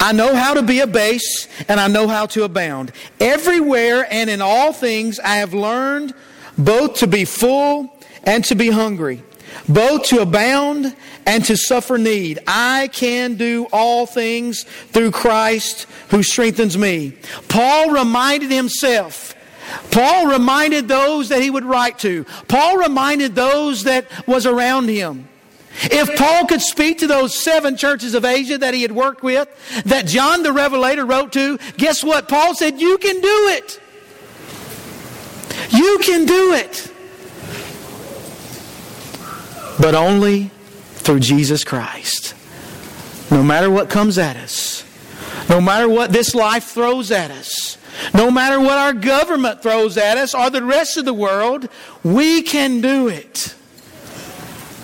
I 0.00 0.12
know 0.12 0.34
how 0.34 0.54
to 0.54 0.62
be 0.62 0.80
abased, 0.80 1.48
and 1.68 1.80
I 1.80 1.88
know 1.88 2.08
how 2.08 2.26
to 2.26 2.44
abound. 2.44 2.92
Everywhere 3.20 4.06
and 4.10 4.30
in 4.30 4.40
all 4.40 4.72
things 4.72 5.18
I 5.18 5.36
have 5.36 5.54
learned 5.54 6.14
both 6.58 6.96
to 6.96 7.06
be 7.06 7.24
full 7.24 7.92
and 8.24 8.44
to 8.46 8.54
be 8.54 8.70
hungry 8.70 9.22
both 9.68 10.04
to 10.04 10.20
abound 10.20 10.94
and 11.24 11.44
to 11.44 11.56
suffer 11.56 11.98
need. 11.98 12.38
I 12.46 12.88
can 12.92 13.34
do 13.34 13.66
all 13.72 14.06
things 14.06 14.64
through 14.64 15.10
Christ 15.12 15.86
who 16.10 16.22
strengthens 16.22 16.76
me. 16.76 17.16
Paul 17.48 17.90
reminded 17.90 18.50
himself. 18.50 19.34
Paul 19.90 20.28
reminded 20.28 20.86
those 20.86 21.28
that 21.30 21.42
he 21.42 21.50
would 21.50 21.64
write 21.64 21.98
to. 22.00 22.24
Paul 22.48 22.78
reminded 22.78 23.34
those 23.34 23.84
that 23.84 24.06
was 24.26 24.46
around 24.46 24.88
him. 24.88 25.28
If 25.82 26.16
Paul 26.16 26.46
could 26.46 26.60
speak 26.60 26.98
to 26.98 27.06
those 27.06 27.34
seven 27.34 27.76
churches 27.76 28.14
of 28.14 28.24
Asia 28.24 28.58
that 28.58 28.74
he 28.74 28.82
had 28.82 28.92
worked 28.92 29.22
with, 29.22 29.48
that 29.84 30.06
John 30.06 30.42
the 30.42 30.52
Revelator 30.52 31.04
wrote 31.04 31.32
to, 31.34 31.58
guess 31.76 32.02
what? 32.02 32.28
Paul 32.28 32.54
said, 32.54 32.80
You 32.80 32.98
can 32.98 33.20
do 33.20 33.48
it. 33.50 33.80
You 35.70 35.98
can 36.02 36.26
do 36.26 36.52
it 36.54 36.92
but 39.78 39.94
only 39.94 40.50
through 40.94 41.20
Jesus 41.20 41.64
Christ. 41.64 42.34
No 43.30 43.42
matter 43.42 43.70
what 43.70 43.90
comes 43.90 44.18
at 44.18 44.36
us, 44.36 44.84
no 45.48 45.60
matter 45.60 45.88
what 45.88 46.12
this 46.12 46.34
life 46.34 46.64
throws 46.64 47.10
at 47.10 47.30
us, 47.30 47.78
no 48.14 48.30
matter 48.30 48.60
what 48.60 48.78
our 48.78 48.92
government 48.92 49.62
throws 49.62 49.96
at 49.96 50.18
us 50.18 50.34
or 50.34 50.50
the 50.50 50.62
rest 50.62 50.96
of 50.96 51.04
the 51.04 51.14
world, 51.14 51.68
we 52.02 52.42
can 52.42 52.80
do 52.80 53.08
it. 53.08 53.54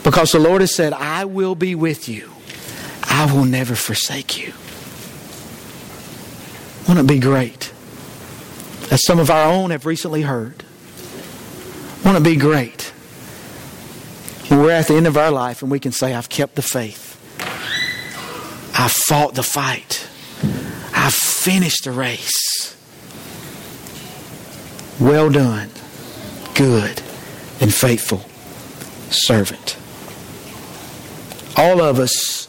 Because 0.04 0.32
the 0.32 0.38
Lord 0.38 0.60
has 0.60 0.74
said, 0.74 0.92
I 0.92 1.24
will 1.24 1.54
be 1.54 1.74
with 1.74 2.08
you. 2.08 2.30
I 3.04 3.32
will 3.32 3.44
never 3.44 3.74
forsake 3.74 4.38
you. 4.38 4.52
Wouldn't 6.88 7.08
it 7.10 7.14
be 7.14 7.20
great? 7.20 7.72
As 8.90 9.04
some 9.04 9.18
of 9.18 9.30
our 9.30 9.50
own 9.50 9.70
have 9.70 9.86
recently 9.86 10.22
heard. 10.22 10.64
Wouldn't 12.04 12.26
it 12.26 12.28
be 12.28 12.36
great 12.36 12.92
when 14.52 14.60
we're 14.60 14.72
at 14.72 14.86
the 14.86 14.96
end 14.96 15.06
of 15.06 15.16
our 15.16 15.30
life 15.30 15.62
and 15.62 15.70
we 15.70 15.80
can 15.80 15.92
say, 15.92 16.12
I've 16.12 16.28
kept 16.28 16.56
the 16.56 16.62
faith, 16.62 17.18
I've 18.78 18.92
fought 18.92 19.34
the 19.34 19.42
fight, 19.42 20.06
I've 20.94 21.14
finished 21.14 21.84
the 21.84 21.92
race. 21.92 22.76
Well 25.00 25.30
done, 25.30 25.70
good 26.54 27.00
and 27.62 27.72
faithful 27.72 28.26
servant. 29.10 29.78
All 31.56 31.80
of 31.80 31.98
us 31.98 32.48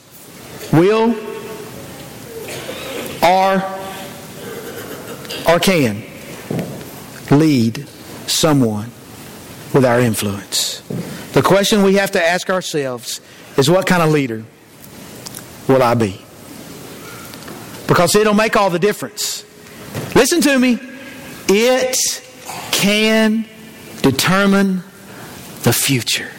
will 0.72 1.16
or 3.24 3.64
or 5.48 5.60
can 5.60 6.04
lead 7.32 7.88
someone 8.28 8.90
with 9.74 9.86
our 9.86 10.00
influence. 10.00 10.82
The 11.34 11.42
question 11.42 11.84
we 11.84 11.96
have 11.96 12.12
to 12.12 12.24
ask 12.24 12.50
ourselves 12.50 13.20
is 13.58 13.70
what 13.70 13.88
kind 13.88 14.02
of 14.02 14.10
leader 14.10 14.44
will 15.68 15.82
I 15.82 15.96
be? 15.96 16.22
Because 17.88 18.16
it'll 18.16 18.34
make 18.34 18.56
all 18.56 18.70
the 18.70 18.80
difference. 18.80 19.44
Listen 20.16 20.42
to 20.42 20.58
me. 20.58 20.80
It 21.50 21.98
can 22.72 23.46
determine 24.02 24.84
the 25.64 25.74
future. 25.74 26.30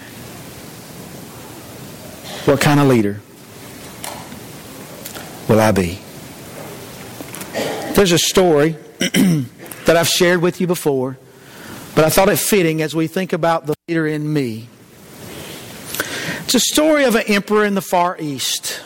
What 2.46 2.61
kind 2.61 2.78
of 2.78 2.88
leader 2.88 3.22
will 5.48 5.59
I 5.59 5.72
be? 5.72 5.98
There's 7.94 8.12
a 8.12 8.18
story 8.18 8.76
that 8.98 9.96
I've 9.96 10.09
shared 10.09 10.42
with 10.42 10.61
you 10.61 10.66
before, 10.66 11.16
but 11.94 12.04
I 12.04 12.11
thought 12.11 12.28
it 12.28 12.38
fitting 12.38 12.83
as 12.83 12.94
we 12.94 13.07
think 13.07 13.33
about 13.33 13.64
the 13.64 13.74
leader 13.88 14.07
in 14.07 14.30
me. 14.30 14.68
It's 16.44 16.54
a 16.54 16.61
story 16.61 17.04
of 17.04 17.14
an 17.14 17.22
emperor 17.28 17.64
in 17.64 17.74
the 17.74 17.80
Far 17.80 18.18
East. 18.20 18.83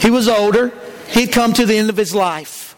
He 0.00 0.10
was 0.10 0.28
older, 0.28 0.70
he'd 1.08 1.32
come 1.32 1.54
to 1.54 1.64
the 1.64 1.78
end 1.78 1.88
of 1.88 1.96
his 1.96 2.14
life. 2.14 2.76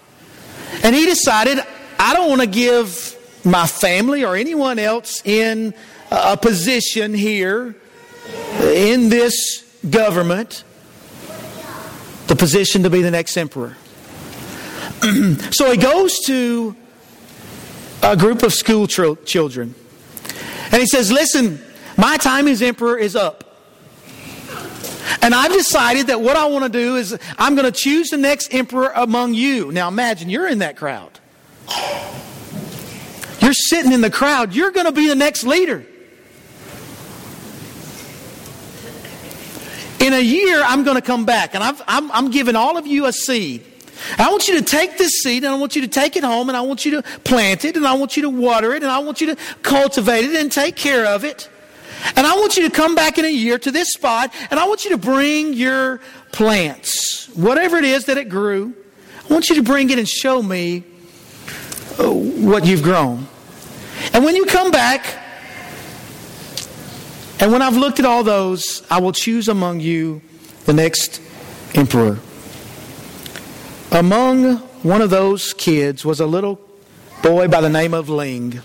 And 0.85 0.95
he 0.95 1.07
decided, 1.07 1.59
I 1.99 2.15
don't 2.15 2.29
want 2.29 2.41
to 2.41 2.47
give 2.47 3.17
my 3.45 3.67
family 3.67 4.25
or 4.25 4.37
anyone 4.37 4.79
else 4.79 5.23
in 5.25 5.75
a 6.13 6.37
position 6.37 7.15
here 7.15 7.75
in 8.61 9.09
this 9.09 9.64
government 9.91 10.65
the 12.27 12.37
position 12.37 12.83
to 12.85 12.91
be 12.91 13.03
the 13.03 13.11
next 13.11 13.37
emperor. 13.37 13.77
so 15.51 15.71
he 15.71 15.77
goes 15.77 16.19
to 16.27 16.75
a 18.03 18.17
group 18.17 18.43
of 18.43 18.53
school 18.53 18.87
children 18.87 19.75
and 20.71 20.81
he 20.81 20.87
says, 20.87 21.13
Listen, 21.13 21.63
my 21.97 22.17
time 22.17 22.49
as 22.49 22.63
emperor 22.63 22.99
is 22.99 23.15
up. 23.15 23.45
And 25.23 25.35
I've 25.35 25.53
decided 25.53 26.09
that 26.09 26.21
what 26.21 26.37
I 26.37 26.47
want 26.47 26.65
to 26.65 26.71
do 26.71 26.97
is 26.97 27.19
I'm 27.39 27.55
going 27.55 27.71
to 27.71 27.79
choose 27.79 28.11
the 28.11 28.17
next 28.17 28.53
emperor 28.53 28.93
among 28.95 29.35
you. 29.35 29.71
Now 29.71 29.89
imagine 29.89 30.29
you're 30.29 30.49
in 30.49 30.59
that 30.59 30.77
crowd. 30.77 31.19
You're 33.41 33.53
sitting 33.53 33.93
in 33.93 34.01
the 34.01 34.11
crowd. 34.11 34.55
You're 34.55 34.71
going 34.71 34.87
to 34.87 34.93
be 34.93 35.09
the 35.09 35.15
next 35.15 35.45
leader. 35.45 35.87
In 40.05 40.13
a 40.13 40.21
year, 40.21 40.63
I'm 40.63 40.85
going 40.85 40.97
to 40.97 41.03
come 41.03 41.25
back 41.25 41.55
and 41.55 41.65
i 41.65 41.71
am 41.89 42.13
I'm 42.13 42.31
giving 42.31 42.57
all 42.57 42.77
of 42.77 42.87
you 42.87 43.07
a 43.07 43.13
seed. 43.13 43.65
I 44.19 44.31
want 44.31 44.47
you 44.49 44.59
to 44.59 44.63
take 44.63 44.99
this 44.99 45.23
seed 45.23 45.45
and 45.45 45.55
I 45.55 45.57
want 45.57 45.75
you 45.77 45.81
to 45.81 45.89
take 45.89 46.15
it 46.15 46.23
home 46.23 46.51
and 46.51 46.59
I 46.59 46.61
want 46.61 46.85
you 46.85 47.01
to 47.01 47.03
plant 47.21 47.65
it 47.65 47.75
and 47.75 47.87
I 47.87 47.95
want 47.95 48.15
you 48.15 48.25
to 48.25 48.29
water 48.29 48.75
it 48.75 48.83
and 48.83 48.93
I 48.93 48.99
want 48.99 49.23
you 49.23 49.35
to 49.35 49.37
cultivate 49.63 50.27
it 50.27 50.35
and 50.35 50.53
take 50.53 50.77
care 50.77 51.07
of 51.07 51.25
it. 51.25 51.49
And 52.17 52.27
I 52.27 52.35
want 52.35 52.59
you 52.59 52.69
to 52.69 52.71
come 52.71 52.95
back 52.95 53.17
in 53.17 53.25
a 53.25 53.31
year 53.31 53.59
to 53.61 53.71
this 53.71 53.95
spot 53.95 54.31
and 54.51 54.61
I 54.61 54.69
want 54.69 54.85
you 54.85 54.91
to 54.91 54.99
bring 54.99 55.55
your 55.55 56.03
plants, 56.33 57.31
whatever 57.35 57.79
it 57.79 57.87
is 57.87 58.05
that 58.05 58.19
it 58.19 58.29
grew. 58.29 58.75
I 59.31 59.33
want 59.33 59.49
you 59.49 59.55
to 59.55 59.63
bring 59.63 59.89
it 59.89 59.99
and 59.99 60.07
show 60.07 60.43
me 60.43 60.85
uh, 61.99 62.13
what 62.13 62.67
you've 62.67 62.83
grown. 62.83 63.27
And 64.13 64.23
when 64.23 64.37
you 64.37 64.45
come 64.45 64.71
back, 64.71 65.24
and 67.45 67.53
when 67.53 67.61
I've 67.61 67.77
looked 67.77 67.99
at 67.99 68.07
all 68.07 68.25
those, 68.25 68.83
I 68.91 69.03
will 69.03 69.13
choose 69.13 69.49
among 69.49 69.81
you 69.81 70.23
the 70.65 70.73
next 70.73 71.21
emperor. 71.75 72.19
Among 73.93 74.57
one 74.83 75.03
of 75.03 75.11
those 75.11 75.53
kids 75.53 76.07
was 76.07 76.21
a 76.21 76.27
little 76.27 76.59
boy 77.23 77.49
by 77.49 77.61
the 77.61 77.69
name 77.69 77.93
of 77.93 78.09
Ling. 78.09 78.63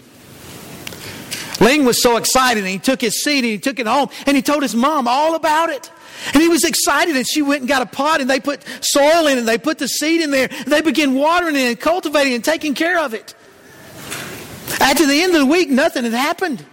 Ling 1.59 1.83
was 1.83 2.01
so 2.01 2.15
excited 2.15 2.63
and 2.63 2.71
he 2.71 2.79
took 2.79 3.01
his 3.01 3.21
seed 3.21 3.43
and 3.43 3.51
he 3.51 3.57
took 3.57 3.79
it 3.79 3.85
home 3.85 4.07
and 4.25 4.37
he 4.37 4.41
told 4.41 4.63
his 4.63 4.75
mom 4.75 5.09
all 5.09 5.35
about 5.35 5.69
it. 5.69 5.91
And 6.33 6.41
he 6.41 6.47
was 6.47 6.63
excited 6.63 7.17
and 7.17 7.27
she 7.27 7.41
went 7.41 7.59
and 7.59 7.67
got 7.67 7.81
a 7.81 7.85
pot 7.85 8.21
and 8.21 8.29
they 8.29 8.39
put 8.39 8.63
soil 8.79 9.27
in 9.27 9.37
and 9.37 9.45
they 9.45 9.57
put 9.57 9.77
the 9.79 9.89
seed 9.89 10.21
in 10.21 10.31
there 10.31 10.47
and 10.49 10.67
they 10.67 10.79
began 10.79 11.15
watering 11.15 11.57
it 11.57 11.67
and 11.67 11.77
cultivating 11.77 12.33
and 12.33 12.45
taking 12.45 12.75
care 12.75 12.97
of 12.97 13.13
it. 13.13 13.35
After 14.79 15.05
the 15.05 15.21
end 15.21 15.33
of 15.35 15.41
the 15.41 15.47
week, 15.47 15.69
nothing 15.69 16.05
had 16.05 16.13
happened. 16.13 16.63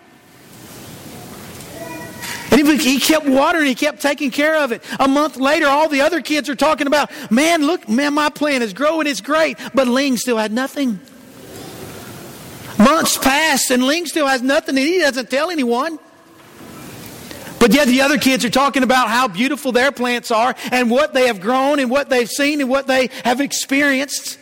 And 2.50 2.80
he, 2.80 3.00
kept 3.00 3.26
watering, 3.26 3.66
he 3.66 3.74
kept 3.74 4.00
taking 4.00 4.30
care 4.30 4.56
of 4.56 4.72
it. 4.72 4.82
A 5.00 5.08
month 5.08 5.36
later, 5.36 5.66
all 5.66 5.88
the 5.88 6.00
other 6.02 6.20
kids 6.20 6.48
are 6.48 6.54
talking 6.54 6.86
about, 6.86 7.10
man, 7.30 7.66
look, 7.66 7.88
man, 7.88 8.14
my 8.14 8.30
plant 8.30 8.62
is 8.62 8.72
growing, 8.72 9.06
it's 9.06 9.20
great. 9.20 9.58
But 9.74 9.88
Ling 9.88 10.16
still 10.16 10.38
had 10.38 10.52
nothing. 10.52 11.00
Months 12.78 13.16
pass 13.18 13.70
and 13.70 13.82
Ling 13.84 14.06
still 14.06 14.26
has 14.26 14.42
nothing 14.42 14.76
and 14.76 14.86
he 14.86 14.98
doesn't 14.98 15.30
tell 15.30 15.50
anyone. 15.50 15.98
But 17.58 17.72
yet 17.72 17.88
the 17.88 18.02
other 18.02 18.18
kids 18.18 18.44
are 18.44 18.50
talking 18.50 18.82
about 18.82 19.08
how 19.08 19.28
beautiful 19.28 19.72
their 19.72 19.90
plants 19.90 20.30
are 20.30 20.54
and 20.70 20.90
what 20.90 21.14
they 21.14 21.26
have 21.26 21.40
grown 21.40 21.80
and 21.80 21.90
what 21.90 22.10
they've 22.10 22.28
seen 22.28 22.60
and 22.60 22.68
what 22.68 22.86
they 22.86 23.08
have 23.24 23.40
experienced. 23.40 24.38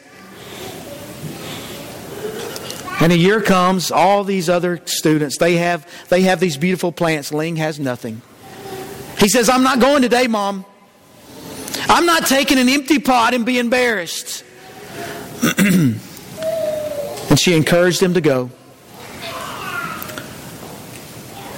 And 3.01 3.13
a 3.13 3.17
year 3.17 3.41
comes, 3.41 3.91
all 3.91 4.25
these 4.25 4.49
other 4.49 4.81
students, 4.87 5.39
they 5.39 5.57
have, 5.57 5.87
they 6.09 6.23
have 6.23 6.41
these 6.41 6.57
beautiful 6.57 6.93
plants. 6.93 7.33
Ling 7.33 7.57
has 7.57 7.81
nothing. 7.81 8.23
He 9.19 9.29
says, 9.29 9.49
I'm 9.49 9.63
not 9.63 9.81
going 9.81 10.03
today, 10.03 10.27
Mom. 10.27 10.65
I'm 11.89 12.07
not 12.07 12.27
taking 12.27 12.59
an 12.59 12.69
empty 12.69 12.99
pot 12.99 13.35
and 13.35 13.45
be 13.45 13.59
embarrassed. 13.59 14.45
and 15.59 16.01
she 17.39 17.55
encouraged 17.55 18.03
him 18.03 18.15
to 18.15 18.21
go. 18.21 18.51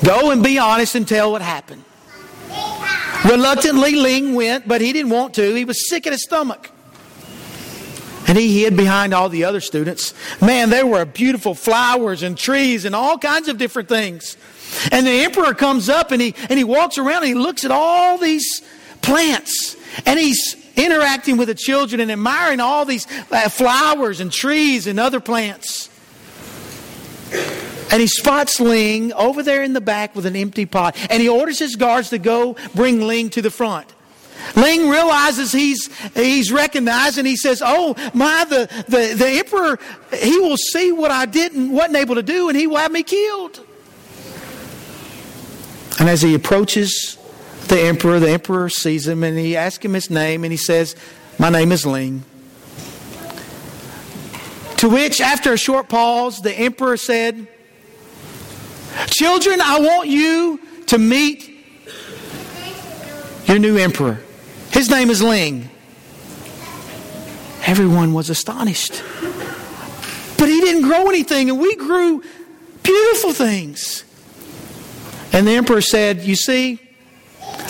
Go 0.05 0.31
and 0.31 0.43
be 0.43 0.59
honest 0.59 0.95
and 0.95 1.07
tell 1.07 1.33
what 1.33 1.43
happened. 1.43 1.85
Reluctantly, 3.29 3.97
Ling 3.97 4.35
went, 4.35 4.69
but 4.69 4.81
he 4.81 4.93
didn't 4.93 5.11
want 5.11 5.35
to. 5.35 5.55
He 5.55 5.65
was 5.65 5.89
sick 5.89 6.07
in 6.07 6.13
his 6.13 6.23
stomach. 6.23 6.71
And 8.27 8.37
he 8.37 8.63
hid 8.63 8.77
behind 8.77 9.15
all 9.15 9.29
the 9.29 9.45
other 9.45 9.61
students. 9.61 10.13
Man, 10.41 10.71
there 10.71 10.87
were 10.87 11.05
beautiful 11.05 11.55
flowers 11.55 12.23
and 12.23 12.37
trees 12.37 12.85
and 12.85 12.95
all 12.95 13.19
kinds 13.19 13.49
of 13.49 13.59
different 13.59 13.89
things. 13.89 14.37
And 14.91 15.07
the 15.07 15.25
emperor 15.25 15.55
comes 15.55 15.89
up 15.89 16.11
and 16.11 16.21
he, 16.21 16.35
and 16.49 16.59
he 16.59 16.65
walks 16.65 16.99
around 16.99 17.19
and 17.19 17.27
he 17.27 17.35
looks 17.35 17.65
at 17.65 17.71
all 17.71 18.19
these 18.19 18.63
plants. 19.01 19.77
And 20.05 20.19
he's 20.19 20.57
interacting 20.77 21.37
with 21.37 21.49
the 21.49 21.55
children 21.55 22.01
and 22.01 22.11
admiring 22.11 22.61
all 22.61 22.85
these 22.85 23.07
uh, 23.31 23.49
flowers 23.49 24.21
and 24.21 24.33
trees 24.33 24.87
and 24.87 24.99
other 24.99 25.21
plants. 25.21 25.89
And 27.91 28.01
he 28.01 28.09
spots 28.09 28.61
Ling 28.61 29.13
over 29.13 29.43
there 29.43 29.63
in 29.63 29.73
the 29.73 29.81
back 29.81 30.17
with 30.17 30.27
an 30.27 30.35
empty 30.37 30.67
pot. 30.67 30.97
And 31.11 31.23
he 31.23 31.29
orders 31.29 31.59
his 31.59 31.77
guards 31.77 32.11
to 32.11 32.19
go 32.19 32.57
bring 32.75 33.07
Ling 33.07 33.31
to 33.31 33.43
the 33.43 33.51
front. 33.51 33.87
Ling 34.55 34.89
realizes 34.89 35.53
he's, 35.53 35.89
he's 36.15 36.53
recognized 36.53 37.19
and 37.19 37.27
he 37.27 37.37
says, 37.37 37.63
Oh, 37.65 37.95
my, 38.15 38.45
the, 38.45 38.69
the, 38.89 39.15
the 39.15 39.29
emperor, 39.29 39.79
he 40.19 40.39
will 40.39 40.57
see 40.57 40.93
what 40.93 41.11
I 41.11 41.27
didn't, 41.27 41.73
wasn't 41.73 41.97
able 41.97 42.15
to 42.15 42.23
do 42.23 42.49
and 42.49 42.57
he 42.57 42.67
will 42.67 42.77
have 42.77 42.93
me 42.93 43.03
killed. 43.03 43.65
And 45.99 46.09
as 46.09 46.23
he 46.23 46.35
approaches 46.35 47.17
the 47.69 47.81
emperor, 47.81 48.21
the 48.21 48.31
emperor 48.31 48.69
sees 48.69 49.07
him 49.09 49.25
and 49.25 49.39
he 49.39 49.57
asks 49.57 49.85
him 49.85 49.95
his 49.95 50.11
name 50.11 50.45
and 50.45 50.53
he 50.53 50.59
says, 50.59 50.95
My 51.39 51.51
name 51.51 51.73
is 51.73 51.87
Ling. 51.87 52.25
To 54.79 54.91
which, 54.91 55.23
after 55.23 55.55
a 55.55 55.57
short 55.57 55.89
pause, 55.89 56.41
the 56.43 56.53
emperor 56.53 56.99
said, 56.99 57.49
Children, 59.07 59.61
I 59.63 59.81
want 59.81 60.09
you 60.09 60.61
to 60.89 60.99
meet 60.99 61.56
your 63.57 63.73
new 63.73 63.79
emperor. 63.79 64.21
His 64.71 64.91
name 64.91 65.09
is 65.09 65.23
Ling. 65.23 65.71
Everyone 67.65 68.13
was 68.13 68.29
astonished. 68.29 69.03
But 70.39 70.49
he 70.49 70.61
didn't 70.61 70.83
grow 70.83 71.09
anything, 71.09 71.49
and 71.49 71.59
we 71.59 71.75
grew 71.77 72.23
beautiful 72.83 73.33
things. 73.33 74.05
And 75.33 75.47
the 75.47 75.53
emperor 75.53 75.81
said, 75.81 76.21
You 76.21 76.37
see, 76.37 76.81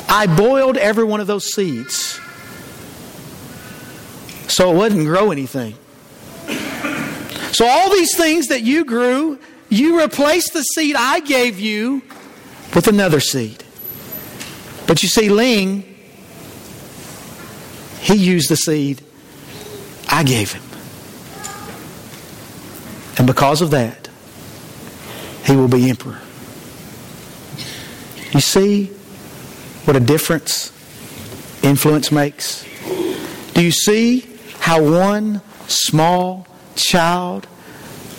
I 0.08 0.26
boiled 0.26 0.76
every 0.76 1.04
one 1.04 1.20
of 1.20 1.28
those 1.28 1.52
seeds. 1.52 2.20
So 4.48 4.72
it 4.72 4.76
wouldn't 4.76 5.06
grow 5.06 5.30
anything. 5.30 5.74
So 7.52 7.64
all 7.64 7.90
these 7.90 8.16
things 8.16 8.48
that 8.48 8.62
you 8.62 8.84
grew, 8.84 9.38
you 9.68 10.00
replaced 10.00 10.52
the 10.52 10.62
seed 10.62 10.96
I 10.98 11.20
gave 11.20 11.60
you 11.60 12.02
with 12.74 12.88
another 12.88 13.20
seed. 13.20 13.62
But 14.86 15.02
you 15.02 15.08
see, 15.08 15.28
Ling 15.28 15.96
he 18.06 18.14
used 18.14 18.48
the 18.48 18.56
seed 18.56 19.02
I 20.08 20.22
gave 20.22 20.52
him. 20.52 20.62
And 23.18 23.26
because 23.26 23.60
of 23.62 23.72
that, 23.72 24.08
he 25.44 25.56
will 25.56 25.66
be 25.66 25.90
emperor. 25.90 26.20
You 28.30 28.38
see 28.38 28.86
what 29.86 29.96
a 29.96 30.00
difference 30.00 30.70
influence 31.64 32.12
makes? 32.12 32.64
Do 33.54 33.64
you 33.64 33.72
see 33.72 34.20
how 34.60 34.80
one 34.82 35.40
small 35.66 36.46
child 36.76 37.48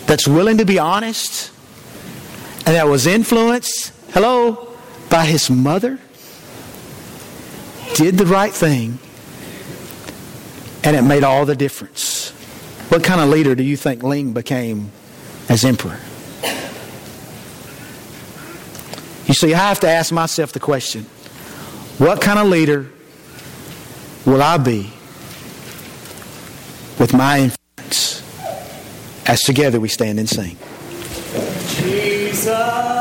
that's 0.04 0.28
willing 0.28 0.58
to 0.58 0.66
be 0.66 0.78
honest 0.78 1.50
and 2.66 2.76
that 2.76 2.88
was 2.88 3.06
influenced, 3.06 3.90
hello, 4.12 4.76
by 5.08 5.24
his 5.24 5.48
mother, 5.48 5.98
did 7.94 8.18
the 8.18 8.26
right 8.26 8.52
thing 8.52 8.98
and 10.84 10.96
it 10.96 11.02
made 11.02 11.24
all 11.24 11.44
the 11.44 11.56
difference. 11.56 12.30
What 12.88 13.04
kind 13.04 13.20
of 13.20 13.28
leader 13.28 13.54
do 13.54 13.62
you 13.62 13.76
think 13.76 14.02
Ling 14.02 14.32
became 14.32 14.90
as 15.48 15.64
emperor? 15.64 15.98
You 19.26 19.34
see, 19.34 19.52
I 19.52 19.58
have 19.58 19.80
to 19.80 19.88
ask 19.88 20.10
myself 20.10 20.52
the 20.52 20.60
question 20.60 21.04
what 21.98 22.20
kind 22.20 22.38
of 22.38 22.46
leader 22.46 22.86
will 24.24 24.42
I 24.42 24.56
be 24.56 24.90
with 26.98 27.12
my 27.12 27.40
influence 27.40 28.22
as 29.28 29.42
together 29.42 29.80
we 29.80 29.88
stand 29.88 30.18
and 30.18 30.28
sing? 30.28 30.56
Jesus. 31.82 32.97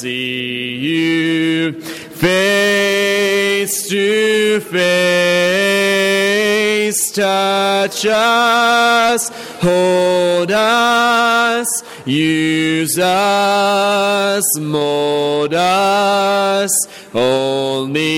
See 0.00 0.76
you 0.76 1.72
face 2.16 3.88
to 3.88 4.60
face. 4.60 5.86
Touch 7.12 8.04
us, 8.04 9.30
hold 9.62 10.50
us, 10.52 11.82
use 12.04 12.98
us, 12.98 14.44
mold 14.58 15.54
us. 15.54 16.72
Only 17.14 18.10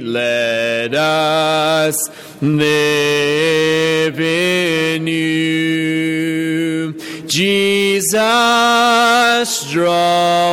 let 0.00 0.94
us 0.94 1.96
live 2.40 4.18
in 4.18 5.06
you. 5.06 6.94
Jesus, 8.10 9.64
draw 9.70 10.44